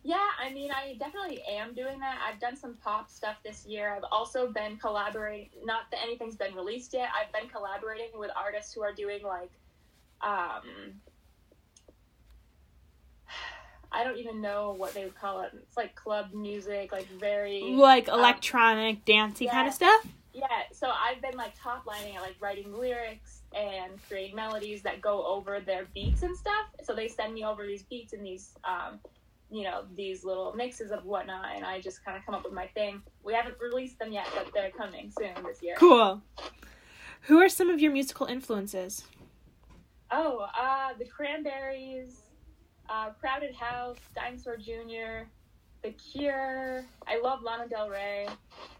Yeah 0.04 0.28
i 0.40 0.52
mean 0.52 0.71
i 0.73 0.94
definitely 0.99 1.42
am 1.49 1.75
doing 1.75 1.99
that. 2.00 2.18
I've 2.26 2.40
done 2.40 2.56
some 2.56 2.75
pop 2.82 3.09
stuff 3.11 3.37
this 3.44 3.64
year. 3.66 3.94
I've 3.94 4.04
also 4.11 4.49
been 4.50 4.76
collaborating 4.76 5.50
not 5.64 5.82
that 5.90 6.00
anything's 6.02 6.37
been 6.37 6.54
released 6.54 6.92
yet. 6.92 7.09
I've 7.18 7.32
been 7.32 7.49
collaborating 7.49 8.09
with 8.14 8.30
artists 8.37 8.73
who 8.75 8.82
are 8.82 8.92
doing 8.92 9.23
like 9.23 9.50
um 10.23 10.62
i 13.92 14.02
don't 14.04 14.16
even 14.16 14.40
know 14.40 14.75
what 14.76 14.94
they 14.94 15.04
would 15.04 15.14
call 15.14 15.42
it. 15.42 15.50
It's 15.54 15.76
like 15.76 15.94
club 15.94 16.32
music 16.32 16.92
like 16.92 17.09
very 17.21 17.62
Like 17.62 18.09
electronic, 18.09 19.04
dancey 19.04 19.47
kind 19.47 19.68
of 19.68 19.75
stuff? 19.75 20.06
Yeah, 20.35 20.47
so 20.73 20.88
I've 20.88 21.21
been 21.21 21.37
like 21.37 21.52
top 21.61 21.85
lining 21.87 22.16
at 22.16 22.23
like 22.23 22.37
writing 22.40 22.73
lyrics 22.73 23.42
and 23.54 23.92
creating 24.09 24.35
melodies 24.35 24.80
that 24.82 25.02
go 25.02 25.26
over 25.26 25.61
their 25.61 25.85
beats 25.94 26.23
and 26.23 26.35
stuff. 26.35 26.66
So 26.82 26.94
they 26.94 27.09
send 27.09 27.35
me 27.35 27.44
over 27.44 27.66
these 27.66 27.82
beats 27.82 28.14
and 28.14 28.25
these 28.25 28.54
um, 28.64 28.99
you 29.52 29.64
know, 29.64 29.85
these 29.94 30.25
little 30.25 30.54
mixes 30.54 30.90
of 30.90 31.04
whatnot, 31.04 31.54
and 31.54 31.64
I 31.64 31.80
just 31.80 32.02
kind 32.04 32.16
of 32.16 32.25
come 32.25 32.35
up 32.35 32.42
with 32.42 32.54
my 32.54 32.66
thing. 32.68 33.02
We 33.23 33.35
haven't 33.35 33.56
released 33.61 33.99
them 33.99 34.11
yet, 34.11 34.26
but 34.35 34.49
they're 34.54 34.71
coming 34.71 35.12
soon 35.16 35.35
this 35.44 35.62
year. 35.62 35.75
Cool. 35.78 36.23
Who 37.23 37.38
are 37.38 37.50
some 37.50 37.68
of 37.68 37.78
your 37.78 37.92
musical 37.92 38.26
influences? 38.26 39.04
Oh, 40.11 40.47
uh, 40.59 40.94
the 40.99 41.04
Cranberries, 41.04 42.21
uh, 42.88 43.11
Crowded 43.11 43.54
House, 43.54 43.99
Dinosaur 44.14 44.56
Jr., 44.56 45.28
The 45.82 45.90
Cure. 45.92 46.85
I 47.06 47.21
love 47.21 47.42
Lana 47.42 47.68
Del 47.68 47.90
Rey. 47.90 48.26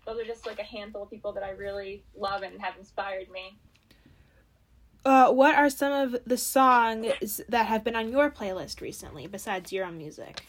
Those 0.07 0.21
are 0.21 0.25
just 0.25 0.47
like 0.47 0.59
a 0.59 0.65
handful 0.65 1.03
of 1.03 1.11
people 1.11 1.33
that 1.35 1.45
I 1.45 1.51
really 1.51 2.05
love 2.17 2.43
and 2.43 2.61
have 2.61 2.75
inspired 2.79 3.31
me. 3.31 3.59
Uh, 5.05 5.33
what 5.33 5.55
are 5.57 5.69
some 5.69 5.93
of 5.93 6.17
the 6.27 6.37
songs 6.37 7.41
that 7.49 7.67
have 7.67 7.83
been 7.83 7.97
on 7.97 8.11
your 8.11 8.31
playlist 8.31 8.81
recently 8.81 9.27
besides 9.27 9.73
your 9.73 9.85
own 9.85 9.99
music? 9.99 10.43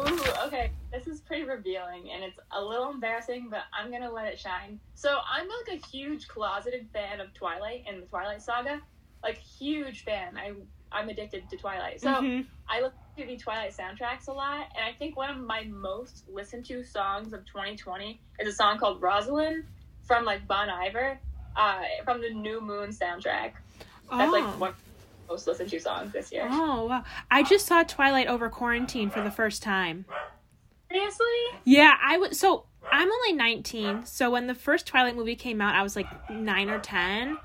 Ooh, 0.00 0.20
okay. 0.46 0.70
This 0.92 1.06
is 1.06 1.20
pretty 1.20 1.44
revealing 1.44 2.10
and 2.12 2.22
it's 2.22 2.38
a 2.52 2.62
little 2.62 2.90
embarrassing, 2.90 3.48
but 3.50 3.62
I'm 3.72 3.90
gonna 3.90 4.10
let 4.10 4.26
it 4.32 4.38
shine. 4.38 4.78
So 4.94 5.18
I'm 5.30 5.48
like 5.48 5.80
a 5.82 5.86
huge 5.86 6.28
closeted 6.28 6.88
fan 6.92 7.20
of 7.20 7.34
Twilight 7.34 7.84
and 7.88 8.02
the 8.02 8.06
Twilight 8.06 8.40
Saga. 8.40 8.80
Like 9.22 9.38
huge 9.38 10.04
fan. 10.04 10.36
I 10.36 10.52
I'm 10.94 11.08
addicted 11.08 11.48
to 11.50 11.56
Twilight. 11.56 12.00
So 12.00 12.08
Mhm. 12.08 12.46
I 12.68 12.82
listen 12.82 12.98
to 13.16 13.26
the 13.26 13.36
Twilight 13.36 13.74
soundtracks 13.74 14.28
a 14.28 14.32
lot, 14.32 14.66
and 14.76 14.84
I 14.84 14.92
think 14.92 15.16
one 15.16 15.30
of 15.30 15.38
my 15.38 15.64
most 15.64 16.28
listened 16.28 16.66
to 16.66 16.84
songs 16.84 17.32
of 17.32 17.44
2020 17.46 18.20
is 18.38 18.48
a 18.48 18.52
song 18.52 18.78
called 18.78 19.00
Roslyn 19.00 19.66
from 20.02 20.24
like 20.26 20.46
Bon 20.46 20.68
Iver, 20.68 21.18
uh, 21.56 21.82
from 22.04 22.20
the 22.20 22.30
New 22.30 22.60
Moon 22.60 22.90
soundtrack. 22.90 23.52
That's 24.18 24.28
oh. 24.28 24.32
like 24.32 24.44
one 24.44 24.52
of 24.54 24.60
my 24.60 24.72
most 25.28 25.46
listened 25.46 25.70
to 25.70 25.80
songs 25.80 26.12
this 26.12 26.30
year. 26.30 26.46
Oh 26.50 26.86
wow! 26.86 27.04
I 27.30 27.42
just 27.42 27.66
saw 27.66 27.82
Twilight 27.82 28.26
over 28.26 28.48
quarantine 28.48 29.10
for 29.10 29.22
the 29.22 29.30
first 29.30 29.62
time. 29.62 30.04
Seriously? 30.90 31.26
Yeah, 31.64 31.96
I 32.02 32.18
was 32.18 32.38
so 32.38 32.66
I'm 32.90 33.10
only 33.10 33.32
19, 33.32 34.04
so 34.04 34.30
when 34.30 34.46
the 34.46 34.54
first 34.54 34.86
Twilight 34.86 35.16
movie 35.16 35.36
came 35.36 35.60
out, 35.60 35.74
I 35.74 35.82
was 35.82 35.96
like 35.96 36.06
9 36.30 36.68
or 36.68 36.78
10. 36.78 37.38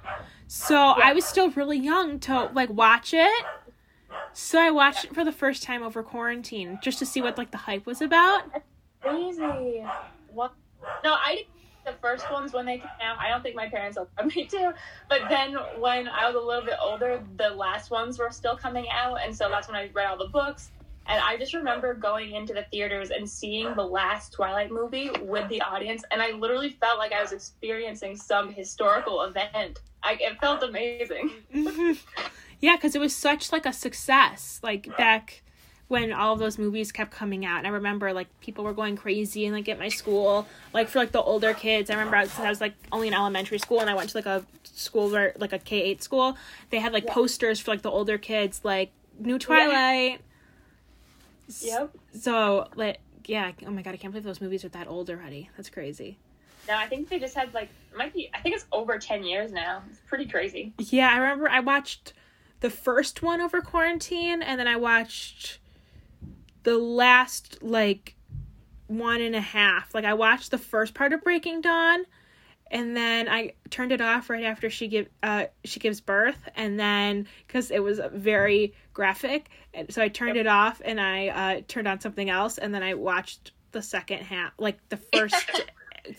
So 0.48 0.76
I 0.76 1.14
was 1.14 1.26
still 1.26 1.52
really 1.52 1.78
young 1.78 2.20
to 2.22 2.50
like 2.54 2.70
watch 2.70 3.14
it. 3.14 3.46
So 4.34 4.60
I 4.60 4.72
watched 4.72 5.06
it 5.06 5.14
for 5.14 5.24
the 5.24 5.32
first 5.32 5.64
time 5.64 5.84
over 5.84 6.04
quarantine 6.04 6.80
just 6.82 7.00
to 7.00 7.06
see 7.06 7.22
what 7.22 7.38
like 7.38 7.52
the 7.52 7.58
hype 7.58 7.86
was 7.86 8.02
about. 8.02 8.44
Crazy. 9.02 9.86
What? 10.34 10.54
No, 11.04 11.14
I 11.14 11.36
didn't. 11.36 11.48
The 11.86 11.94
first 12.18 12.32
ones 12.32 12.54
when 12.54 12.66
they 12.66 12.78
came 12.78 12.90
out, 13.02 13.18
I 13.20 13.30
don't 13.30 13.44
think 13.44 13.56
my 13.56 13.68
parents 13.68 13.98
allowed 13.98 14.28
me 14.36 14.46
to. 14.46 14.74
But 15.10 15.22
then 15.30 15.56
when 15.78 16.08
I 16.08 16.28
was 16.28 16.36
a 16.36 16.40
little 16.40 16.66
bit 16.66 16.76
older, 16.82 17.24
the 17.38 17.50
last 17.50 17.92
ones 17.92 18.20
were 18.20 18.32
still 18.32 18.58
coming 18.58 18.86
out, 18.92 19.20
and 19.24 19.36
so 19.36 19.50
that's 19.50 19.68
when 19.68 19.76
I 19.76 19.90
read 19.94 20.08
all 20.08 20.18
the 20.18 20.30
books. 20.30 20.72
And 21.10 21.22
I 21.22 21.38
just 21.38 21.54
remember 21.54 21.94
going 21.94 22.32
into 22.32 22.54
the 22.54 22.64
theaters 22.64 23.12
and 23.12 23.30
seeing 23.30 23.74
the 23.76 23.84
last 23.84 24.34
Twilight 24.34 24.72
movie 24.72 25.10
with 25.22 25.48
the 25.48 25.62
audience, 25.62 26.04
and 26.12 26.22
I 26.22 26.32
literally 26.32 26.72
felt 26.82 26.98
like 26.98 27.14
I 27.14 27.22
was 27.22 27.32
experiencing 27.32 28.18
some 28.18 28.52
historical 28.52 29.22
event. 29.22 29.80
I, 30.04 30.18
it 30.20 30.40
felt 30.42 30.64
amazing. 30.64 31.32
yeah, 32.60 32.76
because 32.76 32.94
it 32.94 33.00
was 33.00 33.16
such 33.16 33.52
like 33.52 33.66
a 33.66 33.74
success. 33.74 34.60
Like 34.62 34.96
back 34.98 35.44
when 35.88 36.12
all 36.12 36.34
of 36.34 36.40
those 36.40 36.58
movies 36.58 36.92
kept 36.92 37.12
coming 37.12 37.46
out, 37.46 37.60
and 37.60 37.68
I 37.68 37.70
remember 37.70 38.12
like 38.14 38.28
people 38.42 38.64
were 38.64 38.74
going 38.74 38.96
crazy 38.98 39.46
and 39.46 39.56
like 39.56 39.70
at 39.70 39.80
my 39.80 39.88
school, 39.90 40.46
like 40.74 40.90
for 40.90 41.00
like 41.00 41.12
the 41.14 41.22
older 41.22 41.54
kids. 41.54 41.90
I 41.90 41.94
remember 41.94 42.18
I 42.18 42.22
was, 42.24 42.38
I 42.40 42.50
was 42.50 42.60
like 42.62 42.74
only 42.92 43.08
in 43.08 43.14
elementary 43.14 43.58
school, 43.60 43.80
and 43.80 43.90
I 43.90 43.94
went 43.96 44.10
to 44.10 44.18
like 44.18 44.26
a 44.26 44.46
school 44.64 45.10
where 45.10 45.34
like 45.38 45.54
a 45.54 45.60
K 45.60 45.82
eight 45.82 46.04
school. 46.04 46.38
They 46.72 46.80
had 46.80 46.92
like 46.94 47.06
Yeah. 47.06 47.14
posters 47.14 47.60
for 47.60 47.72
like 47.72 47.82
the 47.84 47.92
older 47.92 48.18
kids, 48.18 48.62
like 48.64 48.92
new 49.20 49.40
Twilight. 49.40 50.22
S- 51.50 51.64
Yep. 51.66 51.92
So 52.20 52.68
like 52.76 53.00
yeah, 53.26 53.52
oh 53.66 53.72
my 53.72 53.82
god, 53.82 53.94
I 53.94 53.98
can't 53.98 54.12
believe 54.14 54.24
those 54.26 54.42
movies 54.42 54.64
are 54.66 54.70
that 54.70 54.88
old 54.88 55.10
already. 55.10 55.50
That's 55.58 55.70
crazy. 55.70 56.18
No, 56.68 56.76
I 56.76 56.88
think 56.88 57.08
they 57.10 57.20
just 57.20 57.36
had 57.36 57.54
like 57.54 57.70
it 57.92 57.98
might 57.98 58.14
be. 58.14 58.30
I 58.34 58.40
think 58.40 58.56
it's 58.56 58.66
over 58.74 58.98
ten 59.00 59.24
years 59.24 59.52
now. 59.54 59.84
It's 59.90 60.00
pretty 60.06 60.26
crazy. 60.26 60.74
Yeah, 60.78 61.10
I 61.14 61.18
remember 61.18 61.50
I 61.50 61.62
watched 61.62 62.12
the 62.60 62.70
first 62.70 63.22
one 63.22 63.40
over 63.40 63.62
quarantine, 63.62 64.42
and 64.42 64.60
then 64.60 64.68
I 64.68 64.76
watched 64.76 65.60
the 66.68 66.78
last 66.78 67.64
like 67.64 68.14
one 68.88 69.22
and 69.22 69.34
a 69.34 69.40
half. 69.42 69.96
Like 69.96 70.04
I 70.04 70.14
watched 70.16 70.52
the 70.52 70.58
first 70.58 70.94
part 70.94 71.14
of 71.14 71.24
Breaking 71.24 71.62
Dawn, 71.62 72.04
and 72.70 72.94
then 72.94 73.30
I 73.30 73.54
turned 73.70 73.94
it 73.94 74.02
off 74.02 74.30
right 74.30 74.44
after 74.44 74.70
she 74.70 74.90
give 74.90 75.08
uh 75.24 75.46
she 75.64 75.80
gives 75.80 76.02
birth, 76.02 76.50
and 76.56 76.78
then 76.78 77.26
because 77.48 77.72
it 77.72 77.82
was 77.82 78.02
very 78.12 78.74
graphic, 78.94 79.48
and 79.74 79.94
so 79.94 80.02
I 80.02 80.10
turned 80.10 80.36
it 80.36 80.46
off 80.46 80.82
and 80.84 81.00
I 81.00 81.28
uh 81.30 81.62
turned 81.70 81.88
on 81.88 82.02
something 82.02 82.30
else, 82.30 82.58
and 82.58 82.76
then 82.76 82.84
I 82.84 82.96
watched 82.96 83.54
the 83.72 83.82
second 83.82 84.24
half, 84.24 84.52
like 84.60 84.78
the 84.90 84.98
first 85.14 85.50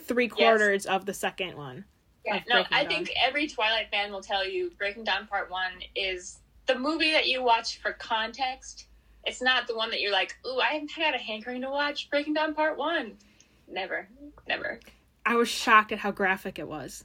three 0.05 0.29
quarters 0.29 0.87
of 0.87 1.05
the 1.05 1.13
second 1.13 1.59
one. 1.59 1.85
Yeah, 2.25 2.41
no, 2.49 2.65
I 2.73 2.85
Dawn. 2.85 2.89
think 2.91 3.11
every 3.23 3.49
Twilight 3.49 3.91
fan 3.91 4.11
will 4.11 4.23
tell 4.23 4.49
you 4.49 4.71
Breaking 4.79 5.05
Dawn 5.05 5.27
Part 5.27 5.51
1 5.51 5.73
is 5.95 6.39
the 6.67 6.79
movie 6.79 7.13
that 7.13 7.27
you 7.27 7.43
watch 7.43 7.81
for 7.81 7.93
context. 7.93 8.88
It's 9.29 9.43
not 9.43 9.67
the 9.67 9.77
one 9.77 9.91
that 9.91 10.01
you're 10.01 10.13
like, 10.13 10.35
ooh, 10.47 10.59
I 10.59 10.83
had 10.97 11.15
a 11.15 11.19
hankering 11.19 11.61
to 11.61 11.71
watch 11.71 12.09
Breaking 12.09 12.33
Dawn 12.33 12.55
Part 12.55 12.79
1. 12.79 13.13
Never, 13.71 14.09
never. 14.49 14.81
I 15.27 15.37
was 15.37 15.49
shocked 15.49 15.93
at 15.93 15.99
how 15.99 16.13
graphic 16.13 16.59
it 16.59 16.67
was. 16.67 17.05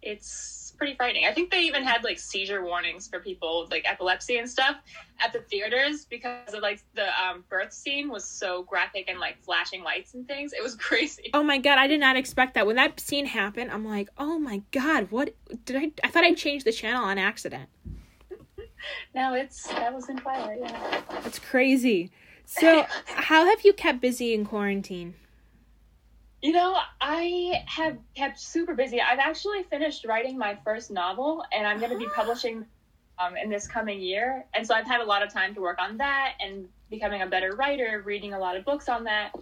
It's 0.00 0.72
pretty 0.78 0.94
frightening. 0.94 1.26
I 1.26 1.32
think 1.32 1.50
they 1.50 1.60
even 1.64 1.84
had 1.84 2.02
like 2.04 2.18
seizure 2.18 2.64
warnings 2.64 3.06
for 3.06 3.20
people 3.20 3.60
with 3.60 3.70
like 3.70 3.84
epilepsy 3.86 4.38
and 4.38 4.48
stuff 4.48 4.76
at 5.20 5.34
the 5.34 5.40
theaters 5.40 6.06
because 6.06 6.54
of 6.54 6.62
like 6.62 6.82
the 6.94 7.06
um, 7.22 7.44
birth 7.50 7.74
scene 7.74 8.08
was 8.08 8.24
so 8.24 8.62
graphic 8.62 9.08
and 9.08 9.20
like 9.20 9.38
flashing 9.44 9.84
lights 9.84 10.14
and 10.14 10.26
things. 10.26 10.54
It 10.54 10.62
was 10.62 10.74
crazy. 10.76 11.30
Oh 11.34 11.42
my 11.42 11.58
god, 11.58 11.76
I 11.76 11.86
did 11.86 12.00
not 12.00 12.16
expect 12.16 12.54
that. 12.54 12.66
When 12.66 12.76
that 12.76 12.98
scene 12.98 13.26
happened, 13.26 13.70
I'm 13.70 13.84
like, 13.84 14.08
oh 14.16 14.38
my 14.38 14.62
god, 14.70 15.08
what 15.10 15.34
did 15.66 15.76
I 15.76 15.92
I 16.02 16.10
thought 16.10 16.24
I 16.24 16.32
changed 16.32 16.64
the 16.64 16.72
channel 16.72 17.04
on 17.04 17.18
accident. 17.18 17.68
No, 19.14 19.34
it's 19.34 19.66
that 19.68 19.94
was 19.94 20.08
in 20.08 20.16
Twilight. 20.16 20.58
Yeah. 20.60 21.00
That's 21.22 21.38
crazy. 21.38 22.10
So, 22.44 22.86
how 23.06 23.44
have 23.46 23.62
you 23.64 23.72
kept 23.72 24.00
busy 24.00 24.34
in 24.34 24.44
quarantine? 24.44 25.14
You 26.40 26.52
know, 26.52 26.76
I 27.00 27.62
have 27.66 27.98
kept 28.16 28.40
super 28.40 28.74
busy. 28.74 29.00
I've 29.00 29.20
actually 29.20 29.62
finished 29.64 30.04
writing 30.04 30.36
my 30.36 30.58
first 30.64 30.90
novel, 30.90 31.44
and 31.52 31.66
I'm 31.66 31.78
going 31.78 31.92
to 31.92 31.98
be 31.98 32.06
publishing 32.14 32.64
um, 33.18 33.36
in 33.36 33.48
this 33.50 33.66
coming 33.68 34.00
year. 34.00 34.44
And 34.54 34.66
so 34.66 34.74
I've 34.74 34.86
had 34.86 35.00
a 35.00 35.04
lot 35.04 35.22
of 35.22 35.32
time 35.32 35.54
to 35.54 35.60
work 35.60 35.78
on 35.78 35.98
that 35.98 36.34
and 36.40 36.66
becoming 36.90 37.22
a 37.22 37.26
better 37.26 37.54
writer, 37.54 38.02
reading 38.04 38.32
a 38.34 38.38
lot 38.38 38.56
of 38.56 38.64
books 38.64 38.88
on 38.88 39.04
that. 39.04 39.32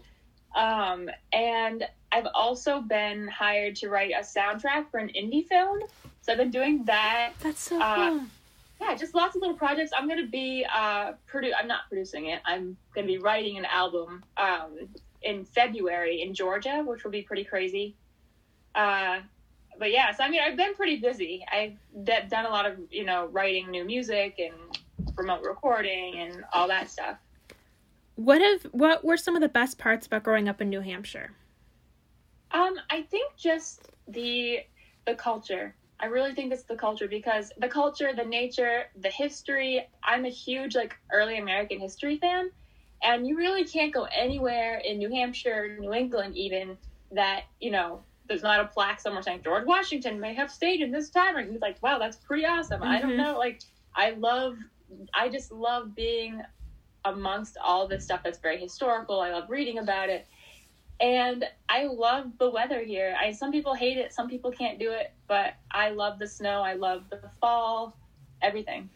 Um, 0.55 1.09
and 1.33 1.85
I've 2.13 2.27
also 2.35 2.81
been 2.81 3.29
hired 3.29 3.77
to 3.77 3.89
write 3.89 4.11
a 4.13 4.23
soundtrack 4.23 4.91
for 4.91 4.99
an 4.99 5.09
indie 5.09 5.47
film. 5.47 5.81
So 6.23 6.33
I've 6.33 6.39
been 6.39 6.51
doing 6.51 6.85
that. 6.85 7.33
That's 7.41 7.63
so 7.63 7.81
Uh, 7.81 7.97
cool. 8.11 8.21
Yeah, 8.81 8.95
just 8.95 9.15
lots 9.15 9.37
of 9.37 9.43
little 9.43 9.57
projects. 9.57 9.91
I'm 9.97 10.09
going 10.09 10.25
to 10.25 10.31
be 10.31 10.65
uh, 10.75 11.13
produ- 11.31 11.53
I'm 11.59 11.69
not 11.69 11.81
producing 11.89 12.27
it. 12.27 12.41
I'm 12.47 12.77
going 12.95 13.07
to 13.07 13.13
be 13.13 13.19
writing 13.19 13.59
an 13.59 13.67
album 13.67 14.25
um, 14.37 14.89
in 15.23 15.45
February 15.45 16.23
in 16.23 16.33
Georgia, 16.33 16.83
which 16.85 17.05
will 17.05 17.11
be 17.11 17.23
pretty 17.23 17.45
crazy. 17.45 17.95
Uh, 18.75 19.21
but 19.79 19.93
yeah, 19.93 20.13
so 20.13 20.25
I 20.25 20.31
mean, 20.31 20.41
I've 20.41 20.57
been 20.57 20.75
pretty 20.75 20.97
busy. 20.97 21.45
I've 21.53 21.77
d- 22.05 22.29
done 22.29 22.47
a 22.47 22.51
lot 22.51 22.67
of 22.67 22.79
you 22.91 23.05
know 23.05 23.27
writing 23.27 23.71
new 23.71 23.85
music 23.85 24.39
and 24.39 24.55
remote 25.17 25.43
recording 25.43 26.19
and 26.19 26.45
all 26.53 26.69
that 26.69 26.91
stuff. 26.91 27.17
What 28.17 28.41
have 28.41 28.63
what 28.73 29.05
were 29.05 29.17
some 29.17 29.35
of 29.35 29.43
the 29.43 29.49
best 29.49 29.79
parts 29.79 30.07
about 30.07 30.23
growing 30.23 30.49
up 30.49 30.61
in 30.61 30.69
New 30.71 30.81
Hampshire? 30.81 31.33
Um, 32.53 32.75
I 32.91 33.03
think 33.03 33.37
just 33.37 33.91
the 34.09 34.61
the 35.07 35.15
culture. 35.15 35.75
I 36.01 36.07
really 36.07 36.35
think 36.35 36.53
it's 36.53 36.65
the 36.65 36.77
culture 36.77 37.09
because 37.09 37.53
the 37.59 37.69
culture, 37.69 38.13
the 38.15 38.25
nature, 38.25 38.85
the 38.97 39.11
history. 39.11 39.87
I'm 40.05 40.25
a 40.25 40.31
huge 40.31 40.75
like 40.75 40.97
early 41.13 41.39
American 41.39 41.79
history 41.81 42.17
fan, 42.19 42.51
and 43.03 43.27
you 43.27 43.37
really 43.37 43.65
can't 43.65 43.93
go 43.93 44.07
anywhere 44.17 44.79
in 44.79 44.99
New 44.99 45.11
Hampshire, 45.11 45.77
New 45.79 45.93
England, 45.93 46.37
even 46.37 46.79
that 47.13 47.43
you 47.61 47.71
know 47.71 48.05
there's 48.29 48.43
not 48.43 48.61
a 48.61 48.67
plaque 48.69 49.01
somewhere 49.01 49.23
saying 49.23 49.43
George 49.45 49.67
Washington 49.67 50.21
may 50.21 50.35
have 50.35 50.51
stayed 50.51 50.81
in 50.81 50.93
this 50.93 51.11
tavern. 51.11 51.47
And 51.47 51.55
it's 51.55 51.63
like, 51.63 51.83
wow, 51.83 51.99
that's 51.99 52.17
pretty 52.19 52.45
awesome. 52.47 52.83
I 52.83 52.99
Mhm. 52.99 53.03
don't 53.03 53.17
know, 53.17 53.39
like 53.39 53.61
I 53.97 54.11
love, 54.13 54.57
I 55.15 55.29
just 55.29 55.53
love 55.53 55.95
being 55.95 56.43
amongst 57.05 57.57
all 57.65 57.89
this 57.89 58.05
stuff 58.05 58.23
that's 58.23 58.39
very 58.39 58.59
historical. 58.59 59.21
I 59.21 59.33
love 59.33 59.51
reading 59.51 59.79
about 59.79 60.09
it 60.11 60.27
and 61.01 61.45
I 61.69 61.87
love 61.87 62.33
the 62.39 62.51
weather 62.51 62.83
here. 62.83 63.17
I 63.19 63.33
some 63.33 63.51
people 63.51 63.75
hate 63.75 63.97
it, 63.97 64.13
some 64.13 64.29
people 64.29 64.51
can't 64.51 64.79
do 64.79 64.91
it, 64.91 65.13
but 65.27 65.55
I 65.71 65.91
love 65.91 66.19
the 66.19 66.27
snow. 66.27 66.63
I 66.63 66.75
love 66.75 67.05
the 67.11 67.21
fall, 67.41 67.97
everything. 68.43 68.91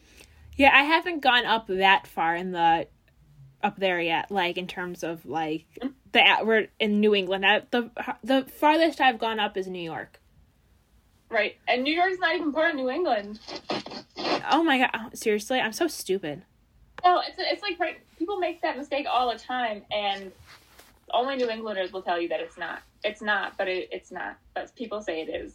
Yeah, 0.57 0.71
I 0.73 0.83
haven't 0.83 1.21
gone 1.21 1.47
up 1.47 1.67
that 1.69 2.07
far 2.07 2.37
in 2.37 2.53
the 2.53 2.87
up 3.63 3.79
there 3.79 4.01
yet. 4.01 4.31
Like 4.31 4.59
in 4.59 4.67
terms 4.67 5.03
of 5.03 5.25
like 5.25 5.67
mm. 5.81 5.93
the 6.13 6.23
we're 6.45 6.69
in 6.79 7.01
New 7.01 7.15
England. 7.15 7.47
I, 7.47 7.63
the 7.71 7.91
the 8.23 8.45
farthest 8.45 9.01
I've 9.01 9.19
gone 9.19 9.41
up 9.41 9.57
is 9.57 9.67
New 9.67 9.83
York. 9.83 10.21
Right. 11.31 11.57
And 11.67 11.83
New 11.83 11.93
York's 11.93 12.19
not 12.21 12.37
even 12.37 12.53
part 12.53 12.71
of 12.71 12.77
New 12.77 12.91
England. 12.91 13.41
Oh 14.51 14.63
my 14.63 14.79
god! 14.79 14.91
Oh, 14.95 15.11
seriously, 15.15 15.59
I'm 15.59 15.73
so 15.73 15.89
stupid. 15.89 16.43
No, 17.03 17.21
it's 17.27 17.37
it's 17.39 17.63
like 17.63 17.81
right. 17.81 17.97
People 18.19 18.39
make 18.39 18.63
that 18.63 18.77
mistake 18.77 19.07
all 19.11 19.33
the 19.33 19.39
time, 19.39 19.83
and 19.91 20.31
only 21.13 21.37
New 21.37 21.51
Englanders 21.51 21.93
will 21.93 22.03
tell 22.03 22.21
you 22.21 22.29
that 22.29 22.41
it's 22.41 22.57
not. 22.59 22.83
It's 23.03 23.21
not, 23.23 23.57
but 23.59 23.69
it, 23.69 23.89
it's 23.93 24.11
not. 24.11 24.39
But 24.55 24.75
people 24.77 25.03
say 25.03 25.21
it 25.23 25.29
is. 25.29 25.55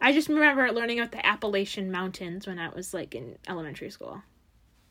I 0.00 0.12
just 0.12 0.28
remember 0.28 0.70
learning 0.72 1.00
about 1.00 1.12
the 1.12 1.24
Appalachian 1.26 1.90
Mountains 1.90 2.46
when 2.46 2.58
I 2.58 2.68
was 2.68 2.94
like 2.94 3.14
in 3.14 3.36
elementary 3.48 3.90
school. 3.90 4.22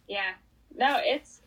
Yeah. 0.08 0.32
No, 0.76 1.00
it's 1.02 1.42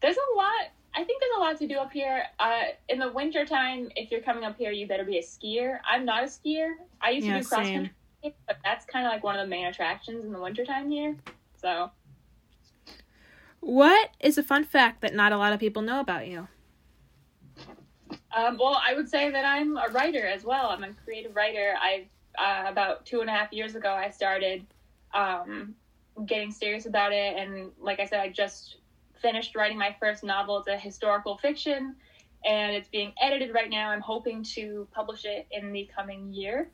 there's 0.00 0.16
a 0.16 0.36
lot. 0.36 0.70
I 0.94 1.04
think 1.04 1.20
there's 1.22 1.36
a 1.36 1.40
lot 1.40 1.58
to 1.58 1.66
do 1.66 1.76
up 1.78 1.92
here. 1.92 2.24
Uh, 2.38 2.62
in 2.88 2.98
the 2.98 3.10
wintertime, 3.12 3.90
if 3.96 4.10
you're 4.10 4.20
coming 4.20 4.44
up 4.44 4.56
here, 4.58 4.70
you 4.72 4.86
better 4.86 5.04
be 5.04 5.18
a 5.18 5.22
skier. 5.22 5.78
I'm 5.90 6.04
not 6.04 6.24
a 6.24 6.26
skier. 6.26 6.72
I 7.00 7.10
used 7.10 7.26
Yeah, 7.26 7.34
to 7.38 7.42
do 7.42 7.48
cross 7.48 7.66
same. 7.66 7.90
country, 8.22 8.36
but 8.46 8.56
that's 8.62 8.84
kind 8.84 9.06
of 9.06 9.12
like 9.12 9.22
one 9.24 9.38
of 9.38 9.44
the 9.46 9.48
main 9.50 9.66
attractions 9.66 10.24
in 10.24 10.32
the 10.32 10.40
wintertime 10.40 10.90
here. 10.90 11.16
So, 11.56 11.90
What 13.60 14.10
is 14.20 14.36
a 14.38 14.42
fun 14.42 14.64
fact 14.64 15.00
that 15.02 15.14
not 15.14 15.32
a 15.32 15.38
lot 15.38 15.52
of 15.52 15.60
people 15.60 15.82
know 15.82 16.00
about 16.00 16.26
you? 16.26 16.48
Um, 18.34 18.58
well, 18.58 18.80
I 18.86 18.94
would 18.94 19.08
say 19.08 19.30
that 19.30 19.44
I'm 19.44 19.76
a 19.76 19.88
writer 19.90 20.26
as 20.26 20.44
well. 20.44 20.68
I'm 20.70 20.84
a 20.84 20.92
creative 21.04 21.34
writer. 21.34 21.74
I 21.80 22.06
uh, 22.38 22.70
about 22.70 23.04
two 23.04 23.20
and 23.20 23.28
a 23.28 23.32
half 23.32 23.52
years 23.52 23.74
ago, 23.74 23.92
I 23.92 24.10
started 24.10 24.66
um, 25.12 25.74
getting 26.24 26.50
serious 26.50 26.86
about 26.86 27.12
it, 27.12 27.36
and 27.36 27.70
like 27.80 28.00
I 28.00 28.06
said, 28.06 28.20
I 28.20 28.28
just 28.30 28.76
finished 29.20 29.54
writing 29.54 29.78
my 29.78 29.94
first 30.00 30.24
novel. 30.24 30.58
It's 30.58 30.68
a 30.68 30.76
historical 30.76 31.36
fiction, 31.36 31.94
and 32.44 32.74
it's 32.74 32.88
being 32.88 33.12
edited 33.20 33.54
right 33.54 33.70
now. 33.70 33.90
I'm 33.90 34.00
hoping 34.00 34.42
to 34.54 34.88
publish 34.92 35.24
it 35.24 35.46
in 35.50 35.72
the 35.72 35.88
coming 35.94 36.32
year. 36.32 36.70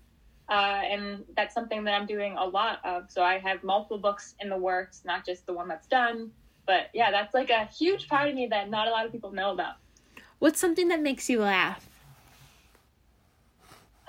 Uh, 0.49 0.81
and 0.91 1.25
that's 1.37 1.55
something 1.55 1.85
that 1.85 1.93
I'm 1.93 2.07
doing 2.07 2.37
a 2.39 2.45
lot 2.45 2.79
of. 2.83 3.11
So 3.11 3.23
I 3.23 3.39
have 3.39 3.63
multiple 3.63 3.99
books 3.99 4.35
in 4.41 4.49
the 4.49 4.57
works, 4.57 5.03
not 5.05 5.27
just 5.27 5.45
the 5.45 5.53
one 5.53 5.69
that's 5.69 5.87
done. 5.87 6.31
But 6.67 6.89
yeah, 6.95 7.11
that's 7.11 7.35
like 7.35 7.51
a 7.51 7.67
huge 7.67 8.09
part 8.09 8.29
of 8.31 8.35
me 8.35 8.47
that 8.47 8.71
not 8.71 8.89
a 8.89 8.91
lot 8.91 9.05
of 9.05 9.13
people 9.13 9.31
know 9.33 9.53
about. 9.53 9.75
What's 10.39 10.61
something 10.61 10.89
that 10.89 11.03
makes 11.03 11.29
you 11.29 11.41
laugh? 11.41 11.89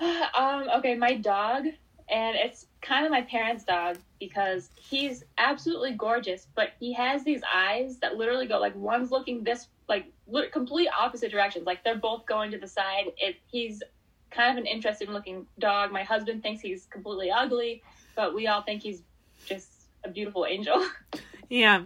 um, 0.00 0.68
okay, 0.76 0.94
my 0.94 1.14
dog, 1.14 1.66
and 2.08 2.36
it's 2.36 2.66
kind 2.80 3.04
of 3.04 3.10
my 3.10 3.22
parents' 3.22 3.64
dog 3.64 3.98
because 4.18 4.70
he's 4.76 5.24
absolutely 5.38 5.92
gorgeous, 5.92 6.46
but 6.54 6.70
he 6.78 6.92
has 6.92 7.24
these 7.24 7.42
eyes 7.54 7.98
that 7.98 8.16
literally 8.16 8.46
go 8.46 8.58
like 8.58 8.74
one's 8.76 9.10
looking 9.10 9.42
this 9.44 9.68
like 9.88 10.06
complete 10.52 10.88
opposite 10.98 11.30
directions, 11.30 11.66
like 11.66 11.82
they're 11.84 11.96
both 11.98 12.24
going 12.26 12.50
to 12.52 12.58
the 12.58 12.66
side. 12.66 13.06
It 13.16 13.36
he's 13.50 13.82
kind 14.30 14.56
of 14.56 14.62
an 14.62 14.66
interesting 14.66 15.10
looking 15.10 15.46
dog. 15.58 15.90
My 15.90 16.04
husband 16.04 16.42
thinks 16.42 16.62
he's 16.62 16.86
completely 16.86 17.30
ugly, 17.30 17.82
but 18.14 18.34
we 18.34 18.46
all 18.46 18.62
think 18.62 18.82
he's 18.82 19.02
just 19.46 19.68
a 20.04 20.08
beautiful 20.08 20.46
angel. 20.46 20.86
Yeah, 21.52 21.82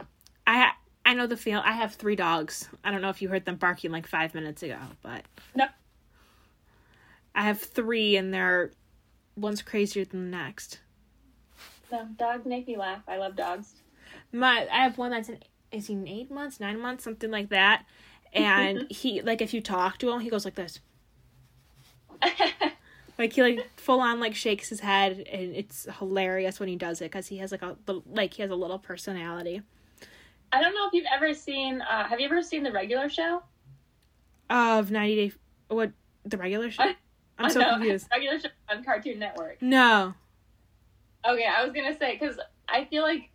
I 0.46 0.72
I 1.14 1.16
know 1.16 1.28
the 1.28 1.36
feel. 1.36 1.62
I 1.64 1.70
have 1.74 1.94
three 1.94 2.16
dogs. 2.16 2.68
I 2.82 2.90
don't 2.90 3.00
know 3.00 3.08
if 3.08 3.22
you 3.22 3.28
heard 3.28 3.44
them 3.44 3.54
barking 3.54 3.92
like 3.92 4.04
five 4.04 4.34
minutes 4.34 4.64
ago, 4.64 4.78
but 5.00 5.22
No. 5.54 5.66
I 7.36 7.42
have 7.42 7.60
three, 7.60 8.16
and 8.16 8.34
they're 8.34 8.72
one's 9.36 9.62
crazier 9.62 10.04
than 10.04 10.28
the 10.28 10.36
next. 10.36 10.80
no, 11.92 12.04
dogs 12.16 12.46
make 12.46 12.66
me 12.66 12.76
laugh. 12.76 13.02
I 13.06 13.18
love 13.18 13.36
dogs. 13.36 13.74
My 14.32 14.66
I 14.72 14.82
have 14.82 14.98
one 14.98 15.12
that's 15.12 15.28
in 15.28 15.38
is 15.70 15.86
he 15.86 15.96
eight 16.08 16.32
months, 16.32 16.58
nine 16.58 16.80
months, 16.80 17.04
something 17.04 17.30
like 17.30 17.50
that, 17.50 17.84
and 18.32 18.84
he 18.90 19.22
like 19.22 19.40
if 19.40 19.54
you 19.54 19.60
talk 19.60 19.98
to 19.98 20.10
him, 20.10 20.18
he 20.18 20.30
goes 20.30 20.44
like 20.44 20.56
this. 20.56 20.80
Like 23.16 23.32
he 23.34 23.42
like 23.42 23.70
full 23.76 24.00
on 24.00 24.18
like 24.18 24.34
shakes 24.34 24.70
his 24.70 24.80
head, 24.80 25.28
and 25.32 25.54
it's 25.54 25.86
hilarious 26.00 26.58
when 26.58 26.68
he 26.68 26.74
does 26.74 27.00
it 27.00 27.04
because 27.12 27.28
he 27.28 27.38
has 27.38 27.52
like 27.52 27.62
a 27.62 27.76
like 28.06 28.34
he 28.34 28.42
has 28.42 28.50
a 28.50 28.56
little 28.56 28.80
personality. 28.80 29.62
I 30.54 30.60
don't 30.60 30.72
know 30.72 30.86
if 30.86 30.92
you've 30.92 31.06
ever 31.12 31.34
seen. 31.34 31.82
Uh, 31.82 32.04
have 32.04 32.20
you 32.20 32.26
ever 32.26 32.40
seen 32.40 32.62
the 32.62 32.70
regular 32.70 33.08
show? 33.08 33.42
Of 34.48 34.92
ninety 34.92 35.28
day, 35.28 35.34
what 35.68 35.90
the 36.24 36.36
regular 36.36 36.70
show? 36.70 36.92
I'm 37.38 37.50
so 37.50 37.60
No, 37.60 37.70
confused. 37.70 38.06
Regular 38.12 38.38
show 38.38 38.48
on 38.70 38.84
Cartoon 38.84 39.18
Network. 39.18 39.60
No. 39.60 40.14
Okay, 41.28 41.44
I 41.44 41.64
was 41.64 41.72
gonna 41.72 41.98
say 41.98 42.12
because 42.12 42.38
I 42.68 42.84
feel 42.84 43.02
like 43.02 43.30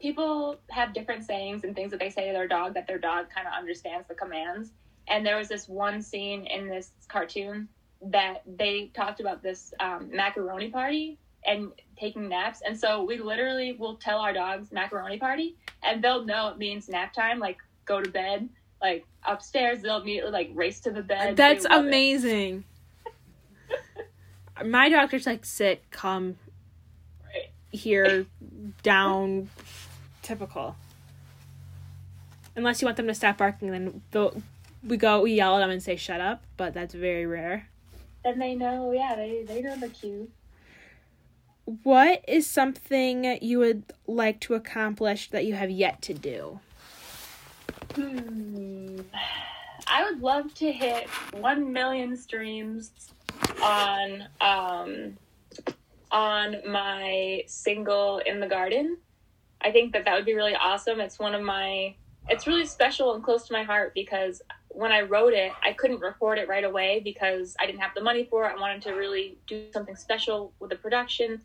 people 0.00 0.58
have 0.70 0.92
different 0.92 1.22
sayings 1.22 1.62
and 1.62 1.72
things 1.76 1.92
that 1.92 2.00
they 2.00 2.10
say 2.10 2.26
to 2.26 2.32
their 2.32 2.48
dog 2.48 2.74
that 2.74 2.88
their 2.88 2.98
dog 2.98 3.26
kind 3.32 3.46
of 3.46 3.52
understands 3.52 4.08
the 4.08 4.14
commands. 4.14 4.72
And 5.06 5.24
there 5.24 5.36
was 5.36 5.46
this 5.46 5.68
one 5.68 6.02
scene 6.02 6.46
in 6.46 6.66
this 6.68 6.90
cartoon 7.08 7.68
that 8.02 8.42
they 8.58 8.90
talked 8.92 9.20
about 9.20 9.40
this 9.44 9.72
um, 9.78 10.10
macaroni 10.12 10.68
party 10.68 11.18
and 11.46 11.70
taking 11.98 12.28
naps. 12.28 12.60
And 12.66 12.78
so 12.78 13.04
we 13.04 13.18
literally 13.18 13.72
will 13.78 13.96
tell 13.96 14.18
our 14.18 14.32
dogs 14.32 14.72
macaroni 14.72 15.18
party, 15.18 15.56
and 15.82 16.02
they'll 16.02 16.24
know 16.24 16.48
it 16.48 16.58
means 16.58 16.88
nap 16.88 17.12
time, 17.14 17.38
like 17.38 17.58
go 17.84 18.00
to 18.02 18.10
bed. 18.10 18.48
Like 18.82 19.06
upstairs, 19.26 19.80
they'll 19.82 20.02
immediately 20.02 20.32
like 20.32 20.50
race 20.54 20.80
to 20.80 20.90
the 20.90 21.02
bed. 21.02 21.36
That's 21.36 21.64
They 21.64 21.70
love 21.70 21.84
it. 21.84 21.88
amazing. 21.88 22.64
My 24.64 24.88
doctor's 24.88 25.26
like 25.26 25.44
sit, 25.44 25.82
come 25.90 26.36
Right. 27.24 27.50
here, 27.70 28.26
down, 28.82 29.48
typical. 30.22 30.76
Unless 32.54 32.80
you 32.80 32.86
want 32.86 32.96
them 32.96 33.06
to 33.06 33.14
stop 33.14 33.36
barking, 33.38 33.70
then 33.70 34.00
they'll, 34.12 34.42
we 34.82 34.96
go, 34.96 35.20
we 35.20 35.32
yell 35.34 35.56
at 35.56 35.60
them 35.60 35.68
and 35.70 35.82
say 35.82 35.96
shut 35.96 36.20
up, 36.22 36.42
but 36.56 36.72
that's 36.72 36.94
very 36.94 37.26
rare. 37.26 37.68
Then 38.24 38.38
they 38.38 38.54
know, 38.54 38.92
yeah, 38.92 39.14
they 39.14 39.44
they 39.46 39.60
know 39.60 39.76
the 39.76 39.88
cue. 39.88 40.30
What 41.66 42.24
is 42.28 42.46
something 42.46 43.38
you 43.42 43.58
would 43.58 43.82
like 44.06 44.38
to 44.40 44.54
accomplish 44.54 45.30
that 45.30 45.44
you 45.44 45.54
have 45.54 45.68
yet 45.68 46.00
to 46.02 46.14
do? 46.14 46.60
Hmm. 47.94 49.00
I 49.88 50.04
would 50.04 50.20
love 50.20 50.54
to 50.54 50.72
hit 50.72 51.08
one 51.40 51.72
million 51.72 52.16
streams 52.16 52.92
on 53.62 54.28
um 54.40 55.16
on 56.12 56.56
my 56.68 57.42
single 57.46 58.18
in 58.18 58.38
the 58.38 58.46
garden. 58.46 58.96
I 59.60 59.72
think 59.72 59.92
that 59.92 60.04
that 60.04 60.14
would 60.14 60.24
be 60.24 60.34
really 60.34 60.54
awesome. 60.54 61.00
It's 61.00 61.18
one 61.18 61.34
of 61.34 61.42
my 61.42 61.96
it's 62.28 62.46
really 62.46 62.66
special 62.66 63.14
and 63.14 63.24
close 63.24 63.46
to 63.48 63.52
my 63.52 63.64
heart 63.64 63.92
because 63.92 64.40
when 64.68 64.92
I 64.92 65.00
wrote 65.00 65.32
it, 65.32 65.52
I 65.64 65.72
couldn't 65.72 66.00
record 66.00 66.38
it 66.38 66.48
right 66.48 66.64
away 66.64 67.00
because 67.02 67.56
I 67.58 67.66
didn't 67.66 67.80
have 67.80 67.94
the 67.94 68.02
money 68.02 68.24
for 68.24 68.44
it. 68.44 68.54
I 68.56 68.60
wanted 68.60 68.82
to 68.82 68.92
really 68.92 69.38
do 69.46 69.64
something 69.72 69.96
special 69.96 70.52
with 70.60 70.70
the 70.70 70.76
production. 70.76 71.40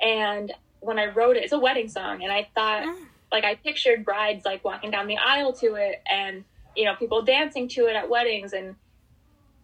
And 0.00 0.52
when 0.80 0.98
I 0.98 1.06
wrote 1.06 1.36
it, 1.36 1.44
it's 1.44 1.52
a 1.52 1.58
wedding 1.58 1.88
song 1.88 2.22
and 2.22 2.32
I 2.32 2.48
thought 2.54 2.84
like 3.32 3.44
I 3.44 3.54
pictured 3.56 4.04
brides 4.04 4.44
like 4.44 4.64
walking 4.64 4.90
down 4.90 5.06
the 5.06 5.16
aisle 5.16 5.52
to 5.54 5.74
it 5.74 6.02
and 6.10 6.44
you 6.76 6.84
know 6.84 6.94
people 6.94 7.22
dancing 7.22 7.68
to 7.70 7.86
it 7.86 7.96
at 7.96 8.08
weddings 8.08 8.52
and 8.52 8.76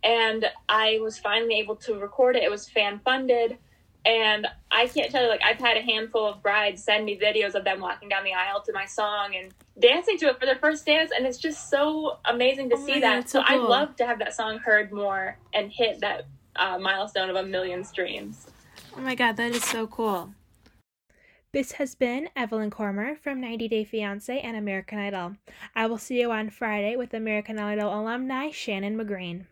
and 0.02 0.46
I 0.68 0.98
was 1.02 1.18
finally 1.18 1.58
able 1.58 1.76
to 1.76 1.98
record 1.98 2.36
it. 2.36 2.42
It 2.42 2.50
was 2.50 2.68
fan 2.68 3.00
funded 3.04 3.58
and 4.06 4.46
I 4.70 4.86
can't 4.86 5.10
tell 5.10 5.22
you 5.22 5.28
like 5.28 5.42
I've 5.44 5.58
had 5.58 5.76
a 5.76 5.82
handful 5.82 6.26
of 6.26 6.42
brides 6.42 6.82
send 6.82 7.04
me 7.04 7.18
videos 7.18 7.54
of 7.54 7.64
them 7.64 7.80
walking 7.80 8.08
down 8.08 8.24
the 8.24 8.32
aisle 8.32 8.62
to 8.62 8.72
my 8.72 8.86
song 8.86 9.34
and 9.36 9.52
dancing 9.78 10.16
to 10.18 10.26
it 10.28 10.40
for 10.40 10.46
their 10.46 10.56
first 10.56 10.86
dance 10.86 11.10
and 11.14 11.26
it's 11.26 11.36
just 11.36 11.68
so 11.68 12.18
amazing 12.24 12.70
to 12.70 12.76
Oh 12.76 12.86
see 12.86 13.00
that. 13.00 13.18
it's 13.20 13.32
So 13.32 13.40
so 13.40 13.44
I'd 13.46 13.60
love 13.60 13.96
to 13.96 14.06
have 14.06 14.18
that 14.20 14.34
song 14.34 14.58
heard 14.58 14.90
more 14.90 15.36
and 15.52 15.70
hit 15.70 16.00
that 16.00 16.26
uh, 16.56 16.78
milestone 16.78 17.28
of 17.28 17.36
a 17.36 17.42
million 17.42 17.84
streams. 17.84 18.46
Oh 18.96 19.00
my 19.00 19.14
god, 19.14 19.37
that 19.37 19.53
is 19.53 19.64
so 19.64 19.87
cool. 19.87 20.35
This 21.53 21.72
has 21.72 21.94
been 21.94 22.29
Evelyn 22.35 22.70
Cormier 22.70 23.16
from 23.16 23.40
90 23.40 23.68
Day 23.68 23.85
Fiancé 23.85 24.40
and 24.42 24.57
American 24.57 24.98
Idol. 24.98 25.37
I 25.74 25.87
will 25.87 25.98
see 25.98 26.20
you 26.20 26.33
on 26.33 26.50
Friday 26.50 26.96
with 26.96 27.14
American 27.14 27.59
Idol 27.59 27.92
alumni 27.92 28.50
Shannon 28.50 28.96
McGreen. 28.96 29.46